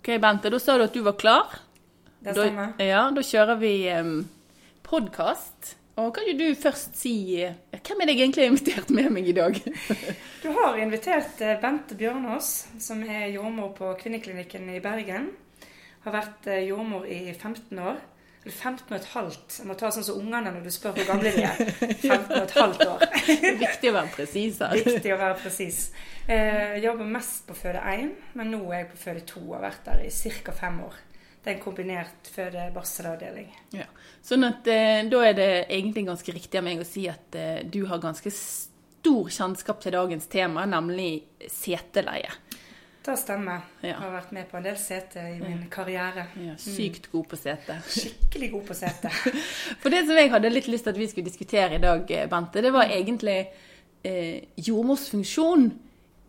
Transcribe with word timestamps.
Ok, 0.00 0.14
Bente, 0.16 0.48
da 0.48 0.56
sa 0.56 0.78
du 0.78 0.86
at 0.86 0.94
du 0.96 1.02
var 1.04 1.12
klar. 1.20 1.58
Det 2.24 2.32
Da, 2.32 2.44
ja, 2.80 3.02
da 3.12 3.20
kjører 3.20 3.58
vi 3.60 3.72
um, 3.92 4.22
podkast. 4.80 5.74
Og 6.00 6.14
kan 6.16 6.30
du 6.38 6.54
først 6.56 6.96
si 6.96 7.12
Hvem 7.36 8.00
er 8.00 8.08
det 8.08 8.14
jeg 8.14 8.22
egentlig 8.22 8.46
har 8.46 8.48
invitert 8.48 8.92
med 8.96 9.10
meg 9.12 9.28
i 9.28 9.34
dag? 9.36 9.58
Du 10.42 10.48
har 10.56 10.78
invitert 10.80 11.42
eh, 11.44 11.58
Bente 11.60 11.98
Bjørnås, 12.00 12.48
som 12.80 13.02
er 13.04 13.26
jordmor 13.34 13.74
på 13.76 13.92
Kvinneklinikken 14.00 14.70
i 14.72 14.80
Bergen. 14.80 15.28
Har 16.06 16.16
vært 16.16 16.48
eh, 16.48 16.64
jordmor 16.70 17.04
i 17.04 17.34
15 17.34 17.84
år. 17.84 18.00
Eller 18.40 18.54
15 18.54 18.86
og 18.88 18.96
et 18.96 19.08
halvt. 19.12 19.58
Jeg 19.58 19.68
må 19.68 19.74
ta 19.76 19.90
sånn 19.92 20.06
som 20.06 20.20
ungene 20.22 20.52
når 20.54 20.62
du 20.64 20.70
spør 20.72 20.94
hvor 20.96 21.08
gamle 21.10 21.32
de 21.34 21.42
er. 21.44 21.58
15 22.00 22.30
og 22.38 22.38
et 22.46 22.54
halvt 22.56 22.84
år. 22.86 23.04
Viktig 23.60 23.90
å 23.90 23.96
være 23.98 24.12
presis 24.14 24.62
her. 24.64 24.78
Viktig 24.80 25.12
å 25.12 25.18
være 25.20 25.36
presis. 25.42 25.82
Eh, 26.24 26.78
jobber 26.80 27.10
mest 27.18 27.44
på 27.48 27.56
føde 27.58 27.82
1, 27.92 28.14
men 28.40 28.52
nå 28.54 28.62
er 28.70 28.84
jeg 28.84 28.90
på 28.94 29.00
føde 29.02 29.26
2 29.28 29.44
og 29.44 29.54
har 29.58 29.66
vært 29.68 29.90
der 29.90 30.04
i 30.06 30.10
ca. 30.40 30.56
fem 30.56 30.80
år. 30.86 30.96
Det 31.40 31.50
er 31.50 31.54
en 31.56 31.62
kombinert 31.62 32.32
føde-barselavdeling. 32.32 33.52
Ja. 33.76 33.86
Sånn 34.24 34.44
at 34.48 34.66
eh, 34.68 35.02
da 35.08 35.22
er 35.24 35.36
det 35.36 35.52
egentlig 35.66 36.06
ganske 36.08 36.34
riktig 36.36 36.60
av 36.60 36.66
meg 36.66 36.80
å 36.80 36.88
si 36.88 37.06
at 37.12 37.36
eh, 37.36 37.62
du 37.64 37.82
har 37.88 38.00
ganske 38.00 38.32
stor 38.36 39.30
kjennskap 39.32 39.80
til 39.84 39.96
dagens 39.96 40.28
tema, 40.32 40.64
nemlig 40.68 41.26
seteleie. 41.48 42.32
Det 43.10 43.16
stemmer. 43.18 43.64
Ja. 43.82 43.96
Har 43.98 44.12
vært 44.14 44.30
med 44.36 44.46
på 44.46 44.58
en 44.60 44.66
del 44.68 44.76
sete 44.78 45.22
i 45.32 45.38
min 45.42 45.64
karriere. 45.72 46.28
Ja, 46.38 46.54
sykt 46.60 47.08
god 47.10 47.26
på 47.32 47.38
sete. 47.40 47.80
Skikkelig 47.90 48.52
god 48.52 48.68
på 48.68 48.76
sete. 48.78 49.10
For 49.82 49.90
det 49.90 50.04
som 50.06 50.14
jeg 50.14 50.30
hadde 50.30 50.52
litt 50.52 50.70
lyst 50.70 50.86
til 50.86 50.94
at 50.94 51.00
vi 51.00 51.08
skulle 51.10 51.26
diskutere 51.26 51.74
i 51.74 51.82
dag, 51.82 52.06
eh, 52.14 52.28
Bente, 52.30 52.62
det 52.62 52.70
var 52.70 52.86
egentlig 52.86 53.38
eh, 54.06 54.46
jordmors 54.62 55.08
funksjon 55.10 55.66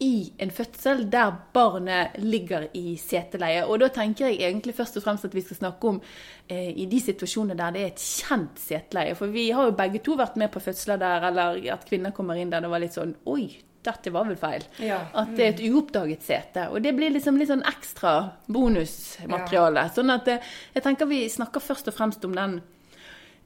i 0.01 0.33
en 0.41 0.49
fødsel 0.49 1.05
der 1.13 1.37
barnet 1.53 2.17
ligger 2.17 2.65
i 2.73 2.97
seteleie. 2.97 3.61
Og 3.69 3.83
da 3.83 3.93
tenker 3.93 4.31
jeg 4.31 4.41
egentlig 4.41 4.73
først 4.73 4.97
og 4.97 5.05
fremst 5.05 5.29
at 5.29 5.37
vi 5.37 5.45
skal 5.45 5.61
snakke 5.61 5.91
om 5.93 6.01
eh, 6.49 6.71
i 6.73 6.89
de 6.89 7.05
situasjonene 7.05 7.61
der 7.61 7.75
det 7.75 7.83
er 7.83 7.91
et 7.93 8.07
kjent 8.09 8.57
seteleie. 8.57 9.13
For 9.19 9.29
vi 9.29 9.51
har 9.53 9.69
jo 9.69 9.77
begge 9.77 10.01
to 10.01 10.17
vært 10.17 10.41
med 10.41 10.49
på 10.49 10.65
fødsler 10.65 10.97
der, 10.97 11.29
eller 11.29 11.61
at 11.77 11.85
kvinner 11.85 12.17
kommer 12.17 12.41
inn 12.41 12.49
der 12.49 12.65
det 12.65 12.73
var 12.73 12.81
litt 12.81 12.97
sånn 12.97 13.13
Oi, 13.29 13.51
dette 13.85 14.13
var 14.13 14.27
vel 14.29 14.37
feil. 14.39 14.65
Ja. 14.83 14.99
At 15.17 15.33
det 15.37 15.45
er 15.45 15.53
et 15.55 15.63
uoppdaget 15.71 16.25
sete. 16.25 16.67
Og 16.69 16.83
det 16.85 16.93
blir 16.97 17.13
liksom 17.13 17.39
litt 17.39 17.49
sånn 17.51 17.65
ekstra 17.67 18.13
bonusmateriale. 18.51 19.87
Sånn 19.95 20.13
at 20.13 20.29
eh, 20.31 20.51
jeg 20.75 20.85
tenker 20.85 21.09
vi 21.09 21.23
snakker 21.31 21.63
først 21.63 21.89
og 21.89 21.97
fremst 21.97 22.25
om 22.27 22.35
den 22.37 22.59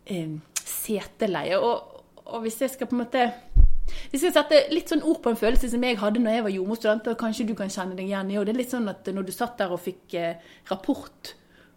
eh, 0.06 0.36
seteleie. 0.60 1.60
Og, 1.60 2.02
og 2.26 2.44
hvis 2.44 2.60
jeg 2.66 2.76
skal 2.76 2.92
på 2.92 2.98
en 2.98 3.06
måte 3.06 3.30
hvis 3.86 4.24
jeg 4.24 4.34
skal 4.34 4.44
sette 4.44 4.74
litt 4.74 4.90
sånn 4.90 5.04
ord 5.06 5.20
på 5.22 5.32
en 5.32 5.40
følelse 5.40 5.70
som 5.70 5.84
jeg 5.86 6.00
hadde 6.02 6.22
når 6.22 6.38
jeg 6.38 6.46
var 6.48 6.54
jordmorstudent, 6.56 7.10
og 7.12 7.20
kanskje 7.22 7.46
du 7.46 7.56
kan 7.58 7.72
kjenne 7.72 7.98
deg 7.98 8.08
igjen 8.10 8.32
i, 8.34 8.38
og 8.40 8.48
det 8.48 8.56
er 8.56 8.62
litt 8.64 8.74
sånn 8.74 8.90
at 8.90 9.10
når 9.14 9.28
du 9.28 9.34
satt 9.36 9.60
der 9.62 9.74
og 9.76 9.84
fikk 9.84 10.16
eh, 10.18 10.54
rapport, 10.72 11.36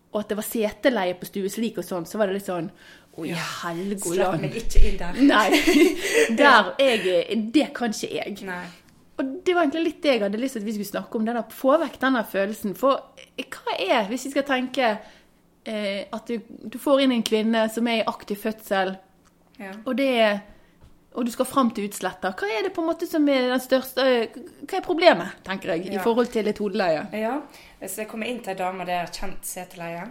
og 0.08 0.22
at 0.22 0.30
det 0.30 0.38
var 0.38 0.46
seteleie 0.48 1.16
på 1.20 1.28
stue 1.28 1.52
slik 1.52 1.80
og 1.82 1.84
sånn, 1.84 2.08
så 2.08 2.20
var 2.20 2.30
det 2.30 2.38
litt 2.38 2.48
sånn 2.48 2.70
Oi, 3.18 3.30
Slapp 3.34 3.62
helgoland. 3.74 4.40
meg 4.44 4.56
ikke 4.60 4.82
inn 4.88 4.98
der. 5.00 5.16
Nei. 5.26 5.48
Der 6.38 6.68
jeg 6.78 7.38
Det 7.54 7.68
kan 7.74 7.90
ikke 7.96 8.10
jeg. 8.14 8.36
Nei. 8.46 8.64
Og 9.18 9.30
det 9.46 9.54
var 9.56 9.64
egentlig 9.64 9.82
litt 9.88 10.02
det 10.04 10.12
jeg 10.12 10.20
hadde 10.22 10.38
lyst 10.38 10.54
til 10.54 10.62
at 10.62 10.66
vi 10.68 10.74
skulle 10.76 10.92
snakke 10.92 11.18
om. 11.18 11.24
Den 11.26 11.34
der, 11.40 11.48
få 11.50 11.72
vekk 11.82 11.96
denne 12.04 12.20
følelsen. 12.30 12.76
For 12.78 13.00
eh, 13.18 13.48
hva 13.50 13.74
er, 13.82 14.04
hvis 14.12 14.28
vi 14.28 14.30
skal 14.36 14.44
tenke 14.46 14.92
eh, 15.66 16.04
at 16.14 16.30
du, 16.30 16.38
du 16.70 16.78
får 16.78 17.02
inn 17.02 17.16
en 17.16 17.24
kvinne 17.26 17.64
som 17.74 17.90
er 17.90 18.04
i 18.04 18.06
aktiv 18.06 18.38
fødsel, 18.44 18.94
Ja. 19.58 19.72
og, 19.84 19.96
det 19.98 20.06
er, 20.22 20.36
og 21.18 21.24
du 21.26 21.32
skal 21.34 21.48
fram 21.50 21.72
til 21.74 21.88
utsletter, 21.88 22.30
hva 22.38 22.46
er 22.54 22.68
det 22.68 22.70
på 22.76 22.84
en 22.84 22.92
måte 22.92 23.08
som 23.10 23.24
er 23.26 23.48
den 23.50 23.58
største 23.64 24.04
Hva 24.30 24.76
er 24.78 24.84
problemet, 24.86 25.32
tenker 25.42 25.72
jeg, 25.74 25.88
i 25.90 25.98
forhold 25.98 26.30
til 26.30 26.46
et 26.46 26.60
hodeleie? 26.62 27.02
ja. 27.18 27.40
Så 27.82 28.04
jeg 28.04 28.08
kommer 28.12 28.30
inn 28.30 28.38
til 28.42 28.54
ei 28.54 28.58
dame 28.58 28.86
der 28.86 29.10
kjent 29.10 29.42
seteleie. 29.46 30.04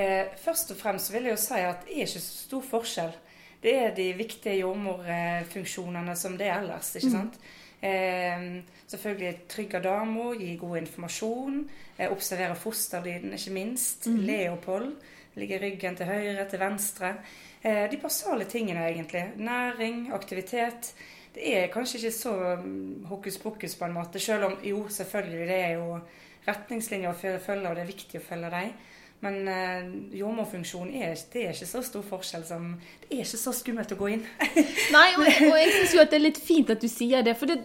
Eh, 0.00 0.34
først 0.40 0.72
og 0.72 0.80
fremst 0.80 1.12
vil 1.12 1.28
jeg 1.28 1.36
jo 1.36 1.42
si 1.42 1.60
at 1.60 1.84
det 1.86 1.96
er 1.96 2.06
ikke 2.06 2.14
så 2.16 2.44
stor 2.46 2.66
forskjell. 2.70 3.16
Det 3.60 3.74
er 3.76 3.90
de 3.96 4.06
viktige 4.16 4.62
jordmorfunksjonene 4.62 6.14
som 6.16 6.38
det 6.40 6.48
er 6.48 6.62
ellers, 6.62 6.94
ikke 6.96 7.12
sant. 7.12 7.40
Eh, 7.82 8.46
selvfølgelig 8.88 9.34
trygge 9.48 9.80
dama, 9.84 10.32
gi 10.36 10.54
god 10.60 10.78
informasjon, 10.82 11.62
eh, 11.98 12.12
observere 12.12 12.56
fosterlyden, 12.56 13.32
ikke 13.36 13.56
minst. 13.56 14.06
Leopold. 14.06 14.94
Ligge 15.36 15.60
ryggen 15.62 15.96
til 15.96 16.06
høyre, 16.06 16.48
til 16.48 16.58
venstre. 16.58 17.14
Eh, 17.62 17.90
de 17.90 17.96
basale 18.02 18.44
tingene, 18.44 18.88
egentlig. 18.88 19.32
Næring, 19.36 20.12
aktivitet. 20.12 20.94
Det 21.34 21.56
er 21.56 21.66
kanskje 21.72 21.98
ikke 21.98 22.10
så 22.10 22.56
mm, 22.56 23.04
hokus 23.04 23.38
pokus 23.38 23.74
på 23.76 23.84
en 23.84 23.92
måte, 23.92 24.18
selv 24.18 24.44
om 24.44 24.56
jo, 24.64 24.88
selvfølgelig, 24.88 25.48
det 25.48 25.56
er 25.56 25.72
jo 25.78 26.00
retningslinjer 26.48 27.10
å 27.12 27.38
følge, 27.38 27.68
og 27.68 27.76
det 27.76 27.82
er 27.84 27.92
viktig 27.92 28.20
å 28.20 28.24
følge 28.24 28.50
dem. 28.50 28.72
Men 29.20 29.48
eh, 29.52 29.90
jordmorfunksjon 30.16 30.94
er, 30.96 31.12
det 31.32 31.42
er 31.44 31.52
ikke 31.52 31.68
så 31.68 31.82
stor 31.84 32.04
forskjell 32.06 32.46
som 32.48 32.70
Det 33.02 33.10
er 33.18 33.26
ikke 33.26 33.40
så 33.42 33.52
skummelt 33.52 33.92
å 33.92 33.98
gå 34.00 34.14
inn. 34.14 34.24
Nei, 34.96 35.08
og, 35.18 35.26
og 35.28 35.58
jeg 35.60 35.74
syns 35.76 35.94
jo 35.96 36.02
at 36.04 36.12
det 36.12 36.20
er 36.20 36.26
litt 36.30 36.40
fint 36.40 36.72
at 36.72 36.80
du 36.80 36.88
sier 36.88 37.26
det. 37.26 37.34
For 37.36 37.50
det, 37.50 37.58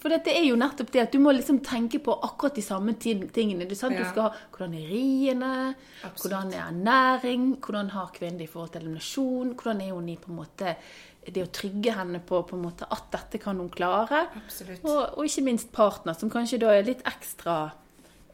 for 0.00 0.12
dette 0.12 0.32
er 0.34 0.46
jo 0.46 0.56
nettopp 0.58 0.90
det 0.94 1.04
at 1.04 1.14
du 1.14 1.20
må 1.22 1.34
liksom 1.36 1.60
tenke 1.64 2.00
på 2.02 2.14
akkurat 2.26 2.58
de 2.58 2.64
samme 2.66 2.96
tingene. 2.98 3.68
Du? 3.68 3.76
Ja. 3.76 3.92
du 3.94 4.02
skal 4.08 4.26
ha 4.26 4.32
hvordan 4.56 4.74
er 4.78 4.90
riene, 4.90 5.52
Absolutt. 6.02 6.20
hvordan 6.24 6.52
er 6.56 6.64
ernæring, 6.66 7.46
hvordan 7.62 7.92
har 7.94 8.10
kvinnen 8.16 8.40
det 8.40 8.48
i 8.48 8.52
forhold 8.52 8.74
til 8.74 8.82
eliminasjon, 8.82 9.54
hvordan 9.54 9.84
er 9.84 9.94
hun 9.94 10.10
i 10.10 10.18
på 10.18 10.32
en 10.32 10.40
måte 10.40 10.76
det 11.22 11.44
å 11.44 11.52
trygge 11.54 11.94
henne 11.94 12.18
på, 12.26 12.40
på 12.42 12.56
en 12.56 12.64
måte 12.64 12.88
at 12.90 13.06
dette 13.14 13.38
kan 13.42 13.60
hun 13.60 13.70
klare. 13.70 14.24
Absolutt. 14.40 14.82
Og, 14.82 15.18
og 15.18 15.28
ikke 15.28 15.46
minst 15.46 15.70
partner, 15.74 16.18
som 16.18 16.32
kanskje 16.32 16.58
da 16.64 16.72
er 16.74 16.88
litt 16.88 17.04
ekstra 17.06 17.60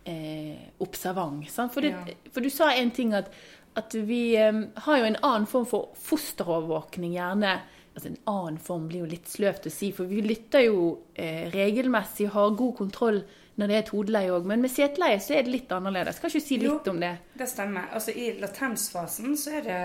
eh, 0.08 0.68
observant. 0.84 1.46
For, 1.52 1.80
det, 1.84 1.90
Ja. 1.94 2.16
for 2.32 2.40
du 2.44 2.50
sa 2.50 2.70
en 2.72 2.90
ting 2.96 3.12
at, 3.14 3.28
at 3.76 3.92
vi 3.94 4.34
eh, 4.36 4.62
har 4.86 4.98
jo 5.02 5.04
en 5.10 5.18
annen 5.22 5.46
form 5.46 5.66
for 5.68 5.90
fosterovervåkning, 6.08 7.12
gjerne. 7.18 7.58
Altså 7.98 8.08
En 8.12 8.18
annen 8.30 8.58
form 8.62 8.86
blir 8.88 9.00
jo 9.02 9.10
litt 9.10 9.26
sløvt 9.26 9.66
å 9.66 9.70
si, 9.74 9.88
for 9.92 10.06
vi 10.06 10.20
lytter 10.22 10.62
jo 10.68 10.82
eh, 11.18 11.48
regelmessig 11.50 12.28
har 12.30 12.52
god 12.54 12.76
kontroll 12.78 13.22
når 13.58 13.66
det 13.66 13.74
er 13.74 13.80
et 13.82 13.88
hodeleie 13.90 14.30
òg. 14.30 14.44
Men 14.46 14.60
med 14.62 14.70
seteleie 14.70 15.18
så 15.18 15.34
er 15.34 15.42
det 15.42 15.50
litt 15.50 15.72
annerledes. 15.74 16.20
Kan 16.22 16.30
ikke 16.30 16.38
du 16.38 16.46
si 16.46 16.58
litt 16.62 16.86
Jo. 16.86 16.92
om 16.92 17.00
det? 17.02 17.10
Det 17.40 17.48
stemmer. 17.50 17.88
Altså 17.92 18.14
I 18.14 18.28
latensfasen 18.38 19.34
så 19.36 19.56
er 19.58 19.66
det 19.66 19.78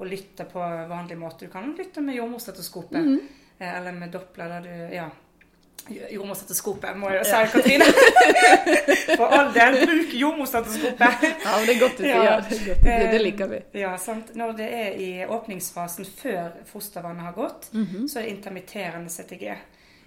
å 0.00 0.08
lytte 0.08 0.46
på 0.48 0.62
vanlig 0.88 1.18
måte. 1.20 1.44
Du 1.44 1.52
kan 1.52 1.74
lytte 1.76 2.00
med 2.00 2.16
jordmorstetoskopet. 2.16 3.04
Mm. 3.04 3.20
Eller 3.58 3.92
med 3.92 4.10
Doppler 4.16 4.48
der 4.56 4.64
du 4.64 4.94
Ja. 4.96 5.10
Jordmorstetoskopet, 6.10 6.96
må 6.98 7.10
jeg 7.12 7.20
jo 7.20 7.24
si, 7.28 7.42
Katrine. 7.52 7.84
For 9.18 9.30
all 9.36 9.52
del, 9.54 9.76
bruk 9.86 10.14
jordmorstetoskopet. 10.18 11.26
Ja, 11.44 11.52
men 11.58 11.66
Det 11.68 11.74
er 11.76 11.80
godt 11.80 11.98
du 11.98 12.06
ja. 12.08 12.22
gjør 12.24 12.48
Det, 12.50 12.74
det, 12.82 12.96
det 13.12 13.20
liker 13.22 13.46
vi. 13.52 13.60
Ja, 13.80 13.92
sant. 14.02 14.32
Når 14.36 14.56
det 14.58 14.66
er 14.80 14.98
i 15.02 15.10
åpningsfasen 15.26 16.08
før 16.18 16.50
fostervannet 16.72 17.28
har 17.28 17.36
gått, 17.38 17.68
Mhm. 17.72 18.08
så 18.08 18.18
er 18.18 18.22
det 18.26 18.34
intermitterende 18.36 19.10
CTG. 19.10 19.54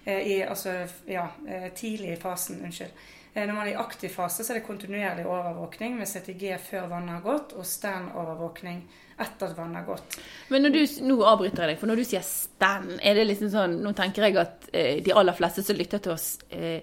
Eh, 0.06 0.20
I, 0.32 0.42
altså, 0.42 0.74
ja, 1.08 1.26
eh, 1.48 1.70
tidlig 1.76 2.12
i 2.12 2.20
fasen, 2.20 2.60
unnskyld. 2.64 2.92
Eh, 3.34 3.46
Når 3.46 3.54
man 3.54 3.66
er 3.66 3.72
i 3.72 3.74
aktiv 3.80 4.08
fase, 4.10 4.44
så 4.44 4.52
er 4.52 4.58
det 4.60 4.66
kontinuerlig 4.66 5.26
overvåkning 5.26 5.96
med 5.98 6.06
CTG 6.08 6.58
før 6.70 6.88
vannet 6.88 7.10
har 7.14 7.20
gått, 7.24 7.52
og 7.52 7.64
stand-overvåkning 7.66 8.82
etter 9.20 9.46
at 9.50 9.56
vannet 9.58 9.82
har 9.82 9.88
gått. 9.94 10.16
Men 10.48 10.68
du, 10.72 10.80
nå 11.06 11.18
avbryter 11.28 11.62
jeg 11.66 11.74
deg, 11.74 11.78
for 11.82 11.90
når 11.92 12.00
du 12.00 12.04
sier 12.08 12.24
stand, 12.24 12.96
er 13.02 13.14
det 13.20 13.26
liksom 13.28 13.50
sånn 13.52 13.76
Nå 13.84 13.92
tenker 13.98 14.26
jeg 14.28 14.36
at 14.40 14.68
eh, 14.72 15.02
de 15.04 15.12
aller 15.12 15.36
fleste 15.36 15.62
som 15.66 15.76
lytter 15.76 15.98
til 16.04 16.12
oss, 16.16 16.38
eh, 16.50 16.80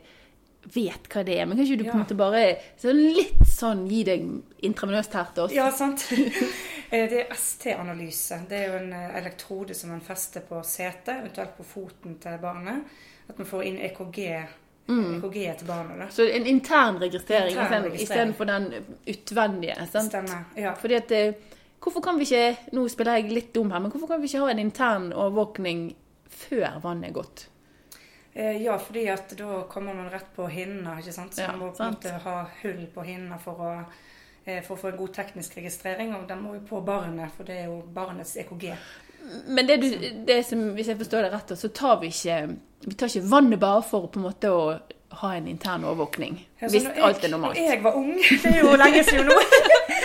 vet 0.74 1.06
hva 1.14 1.22
det 1.24 1.38
er. 1.40 1.46
Men 1.48 1.56
kan 1.58 1.66
ikke 1.66 1.78
du 1.80 1.84
på 1.86 1.94
en 1.94 1.98
Ja. 1.98 2.04
måte 2.04 2.18
bare 2.20 2.42
sånn 2.82 3.00
litt 3.16 3.46
sånn 3.48 3.86
gi 3.88 4.02
deg 4.04 4.26
intravenøst 4.68 5.14
her 5.16 5.30
til 5.34 5.44
oss? 5.48 5.54
Ja, 5.56 5.70
sant. 5.82 6.08
Eh, 6.88 7.10
Det 7.12 7.18
er 7.26 7.34
ST-analyse. 7.36 8.38
Det 8.48 8.56
er 8.62 8.70
jo 8.72 8.78
en 8.80 8.94
eh, 8.96 9.18
elektrode 9.20 9.76
som 9.76 9.90
man 9.92 10.00
fester 10.00 10.40
på 10.48 10.62
setet, 10.64 11.10
eventuelt 11.18 11.58
på 11.58 11.66
foten 11.68 12.14
til 12.24 12.38
barnet. 12.40 12.86
At 13.28 13.38
man 13.42 13.48
får 13.50 13.64
inn 13.68 13.80
EKG. 13.90 14.20
EKG 14.88 15.36
til 15.60 15.68
barnet. 15.68 15.98
da. 16.00 16.08
Så 16.16 16.24
en 16.32 16.46
intern 16.48 16.96
registrering 17.02 17.58
Intern 17.58 17.84
registrering. 17.90 18.06
istedenfor 18.32 18.46
den 18.46 18.70
utvendige. 19.06 19.76
sant? 19.92 20.08
Stemmer. 20.14 20.46
Ja. 20.56 20.72
Fordi 20.80 20.96
at 20.96 21.12
eh, 21.12 21.34
Hvorfor 21.88 22.04
kan 22.04 22.18
vi 22.20 22.26
ikke 22.28 22.74
Nå 22.76 22.82
spiller 22.92 23.22
jeg 23.22 23.32
litt 23.32 23.54
dum 23.56 23.70
her, 23.72 23.80
men 23.80 23.92
hvorfor 23.94 24.10
kan 24.12 24.20
vi 24.22 24.28
ikke 24.28 24.42
ha 24.44 24.50
en 24.52 24.60
intern 24.60 25.06
overvåkning 25.16 25.86
før 26.28 26.82
vannet 26.84 27.10
er 27.10 27.14
gått? 27.16 27.46
Eh, 28.36 28.58
Ja, 28.62 28.76
fordi 28.78 29.06
at 29.10 29.32
da 29.40 29.64
kommer 29.72 29.96
man 29.96 30.10
rett 30.12 30.28
på 30.36 30.50
hinna, 30.52 30.98
ikke 31.00 31.14
sant. 31.16 31.34
Så 31.34 31.42
Ja, 31.42 31.52
man 31.56 31.70
må 31.70 31.76
sant. 31.76 32.04
ha 32.26 32.36
hull 32.62 32.84
på 32.94 33.06
hinna 33.08 33.38
for 33.40 33.54
å, 33.54 33.86
eh, 34.46 34.62
for 34.62 34.76
å 34.76 34.80
få 34.80 34.92
en 34.92 34.98
god 34.98 35.14
teknisk 35.14 35.56
registrering. 35.58 36.14
Og 36.16 36.28
den 36.28 36.44
må 36.44 36.54
jo 36.54 36.60
på 36.60 36.84
barnet, 36.86 37.32
for 37.38 37.44
det 37.44 37.56
er 37.62 37.66
jo 37.66 37.82
barnets 37.94 38.36
EKG. 38.38 38.76
Men 39.48 39.66
det 39.68 39.82
du, 39.82 39.90
det 40.26 40.46
som, 40.46 40.60
hvis 40.76 40.88
jeg 40.88 40.98
forstår 40.98 41.22
det 41.26 41.34
rett, 41.34 41.58
så 41.58 41.68
tar 41.74 42.00
vi 42.00 42.08
ikke 42.08 42.58
Vi 42.86 42.94
tar 42.96 43.08
ikke 43.08 43.30
vannet 43.30 43.60
bare 43.60 43.82
for 43.84 44.08
på 44.08 44.20
en 44.20 44.24
måte 44.28 44.52
å 44.54 44.80
ha 45.18 45.32
en 45.36 45.48
intern 45.48 45.84
overvåkning. 45.84 46.38
Ja, 46.62 46.68
Hvis 46.68 46.86
alt 46.86 47.24
er 47.24 47.30
normalt. 47.30 47.58
Når 47.58 47.72
jeg 47.72 47.84
var 47.84 47.96
ung, 47.96 48.14
det 48.44 48.46
er 48.46 48.60
jo 48.62 48.76
lenge 48.78 49.04
siden 49.04 49.26
nå 49.26 49.40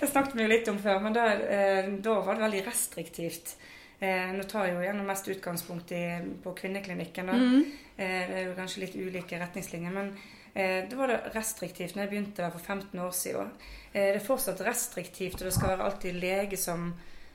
Det 0.00 0.08
snakket 0.08 0.34
vi 0.34 0.46
jo 0.46 0.50
litt 0.50 0.68
om 0.72 0.80
før, 0.80 0.98
men 1.04 1.16
da, 1.16 1.28
eh, 1.36 1.92
da 2.00 2.16
var 2.24 2.38
det 2.38 2.46
veldig 2.46 2.64
restriktivt. 2.66 3.54
Eh, 4.00 4.32
nå 4.32 4.46
tar 4.48 4.66
jeg 4.66 4.78
jo 4.78 4.84
gjennom 4.86 5.08
mest 5.12 5.28
utgangspunkt 5.28 5.92
i, 5.92 6.04
på 6.42 6.54
kvinneklinikken. 6.56 7.28
Da. 7.28 7.36
mm. 7.36 7.64
Eh, 8.00 8.20
det 8.30 8.36
er 8.38 8.46
jo 8.48 8.56
kanskje 8.56 8.86
litt 8.86 8.96
ulike 8.96 9.40
retningslinjer. 9.42 9.92
Men 9.92 10.14
Eh, 10.54 10.88
da 10.88 10.96
var 10.96 11.08
det 11.08 11.20
restriktivt 11.34 11.94
når 11.94 12.04
jeg 12.04 12.10
begynte 12.10 12.42
der 12.42 12.50
for 12.50 12.58
15 12.58 12.98
år 12.98 13.12
siden. 13.14 13.52
Eh, 13.92 14.10
det 14.14 14.18
er 14.18 14.26
fortsatt 14.26 14.62
restriktivt, 14.66 15.38
og 15.38 15.46
det 15.46 15.54
skal 15.54 15.74
være 15.74 15.86
alltid 15.86 16.18
lege 16.18 16.58
som, 16.58 16.88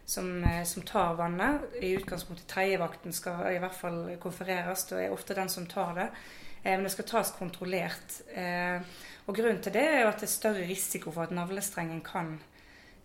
som, 0.05 0.43
eh, 0.43 0.63
som 0.67 0.83
tar 0.83 1.15
vannet. 1.15 1.63
I 1.81 1.93
utgangspunktet 1.95 2.47
tredjevakten 2.51 3.15
skal 3.15 3.53
i 3.53 3.61
hvert 3.63 3.77
fall 3.77 4.17
konfereres, 4.19 4.87
og 4.91 5.01
er 5.01 5.15
ofte 5.15 5.37
den 5.37 5.49
som 5.49 5.67
tar 5.67 5.93
det. 5.95 6.09
Eh, 6.63 6.73
men 6.73 6.83
det 6.83 6.91
skal 6.91 7.07
tas 7.07 7.31
kontrollert. 7.39 8.19
Eh, 8.35 8.81
og 9.25 9.35
grunnen 9.35 9.63
til 9.63 9.73
det 9.73 9.87
er 9.87 10.01
jo 10.03 10.11
at 10.11 10.19
det 10.19 10.27
er 10.27 10.35
større 10.35 10.67
risiko 10.67 11.11
for 11.11 11.23
at 11.23 11.31
navlestrengen 11.31 12.03
kan 12.03 12.35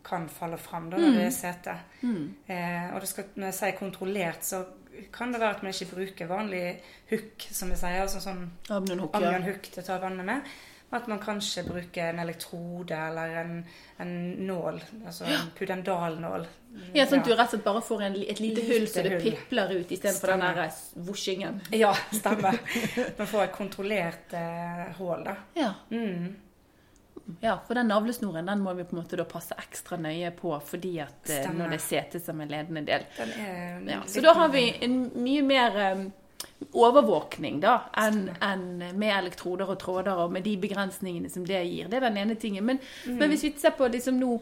kan 0.05 0.29
falle 0.33 0.59
fram 0.61 0.91
da, 0.91 0.99
når 1.01 1.19
det 1.19 1.27
er 1.27 1.35
sete. 1.35 1.77
Eh, 2.03 2.95
og 2.95 3.01
det 3.03 3.11
skal, 3.11 3.31
når 3.37 3.51
jeg 3.51 3.59
sier 3.61 3.79
kontrollert, 3.79 4.47
så 4.47 4.65
kan 5.13 5.33
det 5.33 5.41
være 5.41 5.57
at 5.59 5.63
man 5.63 5.75
ikke 5.75 5.95
bruker 5.95 6.31
vanlig 6.31 6.65
hook, 7.11 7.47
som 7.53 7.71
vi 7.73 7.79
sier. 7.79 8.03
altså 8.03 8.21
sånn 8.23 8.43
Amnion-hook, 8.71 9.17
ja. 9.17 9.39
til 9.71 9.83
å 9.83 9.87
ta 9.87 10.01
vannet 10.03 10.27
med. 10.27 10.53
At 10.91 11.07
man 11.07 11.21
kanskje 11.23 11.63
bruker 11.69 12.09
en 12.11 12.19
elektrode 12.19 12.97
eller 12.99 13.37
en, 13.45 13.53
en 14.03 14.15
nål, 14.49 14.81
altså 15.07 15.29
en 15.31 15.53
pudendalnål. 15.55 16.49
Ja, 16.97 17.05
sånn 17.07 17.23
at 17.23 17.29
du 17.29 17.31
rett 17.31 17.45
og 17.47 17.53
slett 17.53 17.63
bare 17.69 17.83
får 17.87 18.03
en, 18.09 18.17
et 18.35 18.43
lite 18.43 18.65
hull 18.67 18.89
så 18.91 19.05
det 19.07 19.13
Lite 19.15 19.37
pipler 19.39 19.71
ut, 19.77 19.93
istedenfor 19.95 20.35
den 20.35 20.43
der 20.43 20.81
vosjingen. 21.07 21.63
Ja, 21.79 21.93
stemmer. 22.11 22.59
Man 23.21 23.31
får 23.31 23.45
et 23.45 23.55
kontrollert 23.55 24.35
eh, 24.35 24.85
hull, 24.99 25.23
da. 25.31 25.37
Ja. 25.55 25.73
Mm. 25.95 26.33
Ja, 27.41 27.59
for 27.67 27.75
den 27.79 27.89
navlesnoren 27.89 28.47
den 28.47 28.61
må 28.65 28.73
vi 28.75 28.85
på 28.85 28.97
en 28.97 29.03
måte 29.03 29.25
passe 29.29 29.55
ekstra 29.59 29.97
nøye 30.01 30.31
på, 30.37 30.55
fordi 30.67 30.99
at 31.01 31.29
eh, 31.31 31.43
Stemmer. 31.45 31.59
når 31.65 31.69
det 31.75 31.79
er 31.81 31.85
sete 31.87 32.21
som 32.21 32.41
en 32.41 32.49
ledende 32.49 32.83
del. 32.87 33.05
Den 33.19 33.89
Ja, 33.89 34.01
så 34.07 34.21
da 34.25 34.33
har 34.35 34.49
vi 34.49 34.65
en 34.83 34.97
mye 35.15 35.43
mer 35.47 35.77
eh, 35.85 36.05
overvåkning 36.73 37.61
da, 37.63 37.77
enn 37.99 38.29
en 38.43 38.67
med 38.99 39.13
elektroder 39.19 39.71
og 39.73 39.79
tråder 39.83 40.21
og 40.25 40.33
med 40.33 40.45
de 40.47 40.57
begrensningene 40.61 41.31
som 41.33 41.45
det 41.47 41.63
gir. 41.67 41.89
Det 41.91 41.99
er 42.01 42.09
den 42.09 42.17
ene 42.23 42.35
tingen. 42.41 42.65
Men, 42.65 42.79
Mm. 43.07 43.17
men 43.19 43.29
hvis 43.31 43.45
vi 43.45 43.53
ser 43.59 43.71
på 43.71 43.89
liksom 43.89 44.19
nå, 44.21 44.41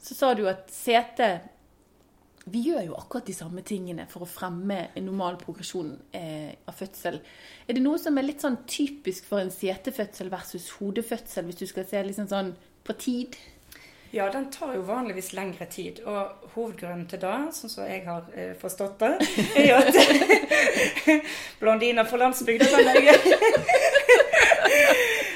så 0.00 0.14
sa 0.14 0.34
du 0.34 0.46
at 0.48 0.70
sete 0.70 1.40
Vi 2.48 2.62
gjør 2.70 2.86
jo 2.86 2.96
akkurat 2.96 3.26
de 3.28 3.34
samme 3.36 3.62
tingene 3.66 4.06
for 4.08 4.24
å 4.24 4.28
fremme 4.28 4.78
en 4.96 5.04
normal 5.04 5.36
progresjon 5.42 5.92
eh, 6.16 6.54
av 6.64 6.76
fødsel. 6.78 7.20
Er 7.68 7.76
det 7.76 7.84
noe 7.84 8.00
som 8.00 8.16
er 8.16 8.26
litt 8.26 8.44
sånn 8.44 8.62
typisk 8.70 9.28
for 9.28 9.42
en 9.42 9.52
setefødsel 9.52 10.32
versus 10.32 10.70
hodefødsel, 10.78 11.44
hvis 11.50 11.60
du 11.60 11.66
skal 11.68 11.88
se 11.90 12.02
liksom 12.06 12.30
sånn 12.30 12.54
på 12.86 12.96
tid? 12.96 13.36
Ja, 14.12 14.30
den 14.32 14.48
tar 14.50 14.72
jo 14.74 14.80
vanligvis 14.88 15.32
lengre 15.36 15.68
tid. 15.70 16.00
Og 16.08 16.48
hovedgrunnen 16.56 17.04
til 17.10 17.20
det, 17.22 17.36
sånn 17.54 17.70
som 17.70 17.86
jeg 17.86 18.02
har 18.08 18.26
eh, 18.34 18.56
forstått 18.58 19.04
det, 19.04 19.12
er 19.60 19.76
at 19.76 21.20
Blondiner 21.60 22.08
på 22.08 22.18
landsbygda, 22.18 22.72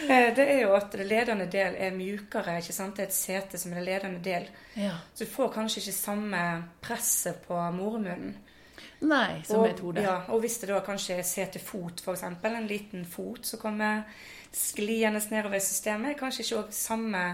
Det 0.08 0.44
er 0.44 0.60
jo 0.62 0.74
at 0.76 0.92
det 0.92 1.06
ledende 1.08 1.46
del 1.50 1.76
er 1.80 1.94
mjukere. 1.96 2.58
ikke 2.60 2.76
sant? 2.76 2.96
Det 2.96 3.06
er 3.06 3.10
et 3.12 3.16
sete 3.16 3.60
som 3.60 3.72
er 3.72 3.80
det 3.80 3.86
ledende 3.88 4.22
del. 4.24 4.48
Ja. 4.78 4.96
Så 5.14 5.24
du 5.24 5.30
får 5.30 5.52
kanskje 5.54 5.82
ikke 5.82 5.96
samme 5.96 6.42
presset 6.84 7.42
på 7.48 7.60
mormunnen. 7.76 8.34
Nei, 9.04 9.42
som 9.44 9.60
og, 9.60 9.68
et 9.68 9.80
hode. 9.84 10.04
Ja, 10.04 10.20
og 10.32 10.40
hvis 10.44 10.56
det 10.62 10.70
da 10.70 10.78
kanskje 10.84 11.18
er 11.18 11.26
sete-fot, 11.28 12.00
f.eks., 12.00 12.24
en 12.24 12.68
liten 12.68 13.04
fot 13.08 13.44
som 13.46 13.60
kommer 13.60 14.04
skliende 14.54 15.20
nedover 15.30 15.58
i 15.58 15.64
systemet, 15.64 16.16
kanskje 16.18 16.44
ikke 16.44 16.60
også 16.62 16.78
samme 16.78 17.24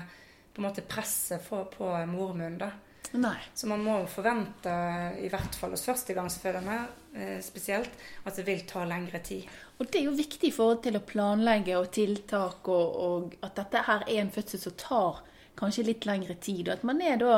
på 0.54 0.62
en 0.62 0.66
måte 0.66 0.82
presset 0.82 1.44
på, 1.46 1.62
på 1.76 1.90
mormunnen. 2.10 2.58
da. 2.58 2.70
Nei. 3.12 3.38
Så 3.54 3.66
man 3.66 3.82
må 3.82 4.00
forvente, 4.10 4.72
i 5.18 5.28
hvert 5.30 5.56
fall 5.58 5.74
hos 5.74 5.84
førstegangsfødende 5.86 6.76
eh, 6.78 6.99
spesielt, 7.42 7.90
at 8.24 8.36
det 8.36 8.46
vil 8.46 8.60
ta 8.70 8.84
lengre 8.86 9.18
tid. 9.24 9.48
Og 9.78 9.88
det 9.88 10.00
er 10.00 10.06
jo 10.06 10.16
viktig 10.18 10.50
i 10.50 10.54
forhold 10.54 10.82
til 10.84 10.98
å 10.98 11.04
planlegge 11.06 11.78
og 11.78 11.90
tiltak, 11.96 12.68
og, 12.68 13.00
og 13.06 13.34
at 13.42 13.56
dette 13.58 13.82
her 13.88 14.04
er 14.06 14.20
en 14.22 14.30
fødsel 14.34 14.62
som 14.62 14.76
tar 14.78 15.22
kanskje 15.60 15.86
litt 15.88 16.06
lengre 16.08 16.36
tid. 16.40 16.68
Og 16.68 16.76
at 16.78 16.84
man 16.86 17.00
er 17.02 17.18
da 17.20 17.34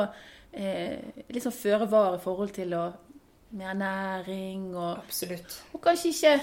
eh, 0.51 1.23
litt 1.29 1.43
sånn 1.45 1.55
føre 1.55 1.87
var 1.91 2.17
i 2.19 2.23
forhold 2.23 2.53
til 2.55 2.75
å 2.77 2.85
med 3.53 3.69
ernæring 3.69 4.71
og, 4.73 5.03
Absolutt. 5.03 5.59
og 5.77 5.81
kanskje 5.83 6.09
ikke 6.09 6.33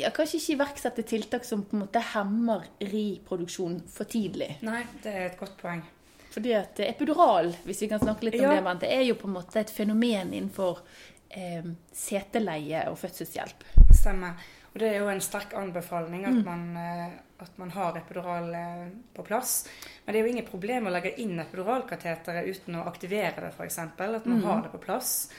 ja, 0.00 0.10
kanskje 0.14 0.38
ikke 0.40 0.54
iverksette 0.56 1.04
tiltak 1.06 1.46
som 1.46 1.62
på 1.66 1.76
en 1.76 1.84
måte 1.84 2.02
hemmer 2.12 2.66
riproduksjon 2.82 3.80
for 3.90 4.10
tidlig. 4.10 4.56
Nei, 4.66 4.84
det 5.02 5.14
er 5.14 5.24
et 5.28 5.38
godt 5.38 5.56
poeng. 5.58 5.82
Fordi 6.30 6.52
at 6.54 6.78
epidural, 6.86 7.50
hvis 7.66 7.82
vi 7.82 7.88
kan 7.90 8.02
snakke 8.02 8.28
litt 8.28 8.38
om 8.38 8.46
Ja. 8.46 8.60
det, 8.60 8.76
det 8.84 8.90
er 8.94 9.02
jo 9.08 9.16
på 9.18 9.26
en 9.26 9.34
måte 9.34 9.58
et 9.58 9.70
fenomen 9.74 10.30
innenfor 10.30 10.82
eh, 11.30 11.64
seteleie 11.92 12.86
og 12.90 12.98
fødselshjelp. 12.98 13.64
Stemmer. 13.94 14.34
Og 14.70 14.78
det 14.78 14.86
er 14.92 15.00
jo 15.00 15.08
en 15.10 15.20
sterk 15.20 15.54
anbefaling 15.58 16.24
at, 16.28 16.36
man, 16.46 16.60
eh, 16.78 17.16
at 17.42 17.56
man 17.58 17.70
har 17.74 17.96
epidural 17.98 18.52
eh, 18.54 18.84
på 19.16 19.24
plass. 19.26 19.64
Men 20.04 20.14
det 20.14 20.20
er 20.20 20.26
jo 20.28 20.32
ingen 20.34 20.46
problem 20.46 20.86
å 20.86 20.92
legge 20.94 21.16
inn 21.18 21.40
epiduralkateteret 21.42 22.46
uten 22.46 22.78
å 22.78 22.84
aktivere 22.86 23.48
det, 23.48 23.50
f.eks. 23.56 23.78
At 23.78 23.98
man 24.30 24.42
har 24.46 24.62
det 24.62 24.72
på 24.74 24.78
plass 24.84 25.30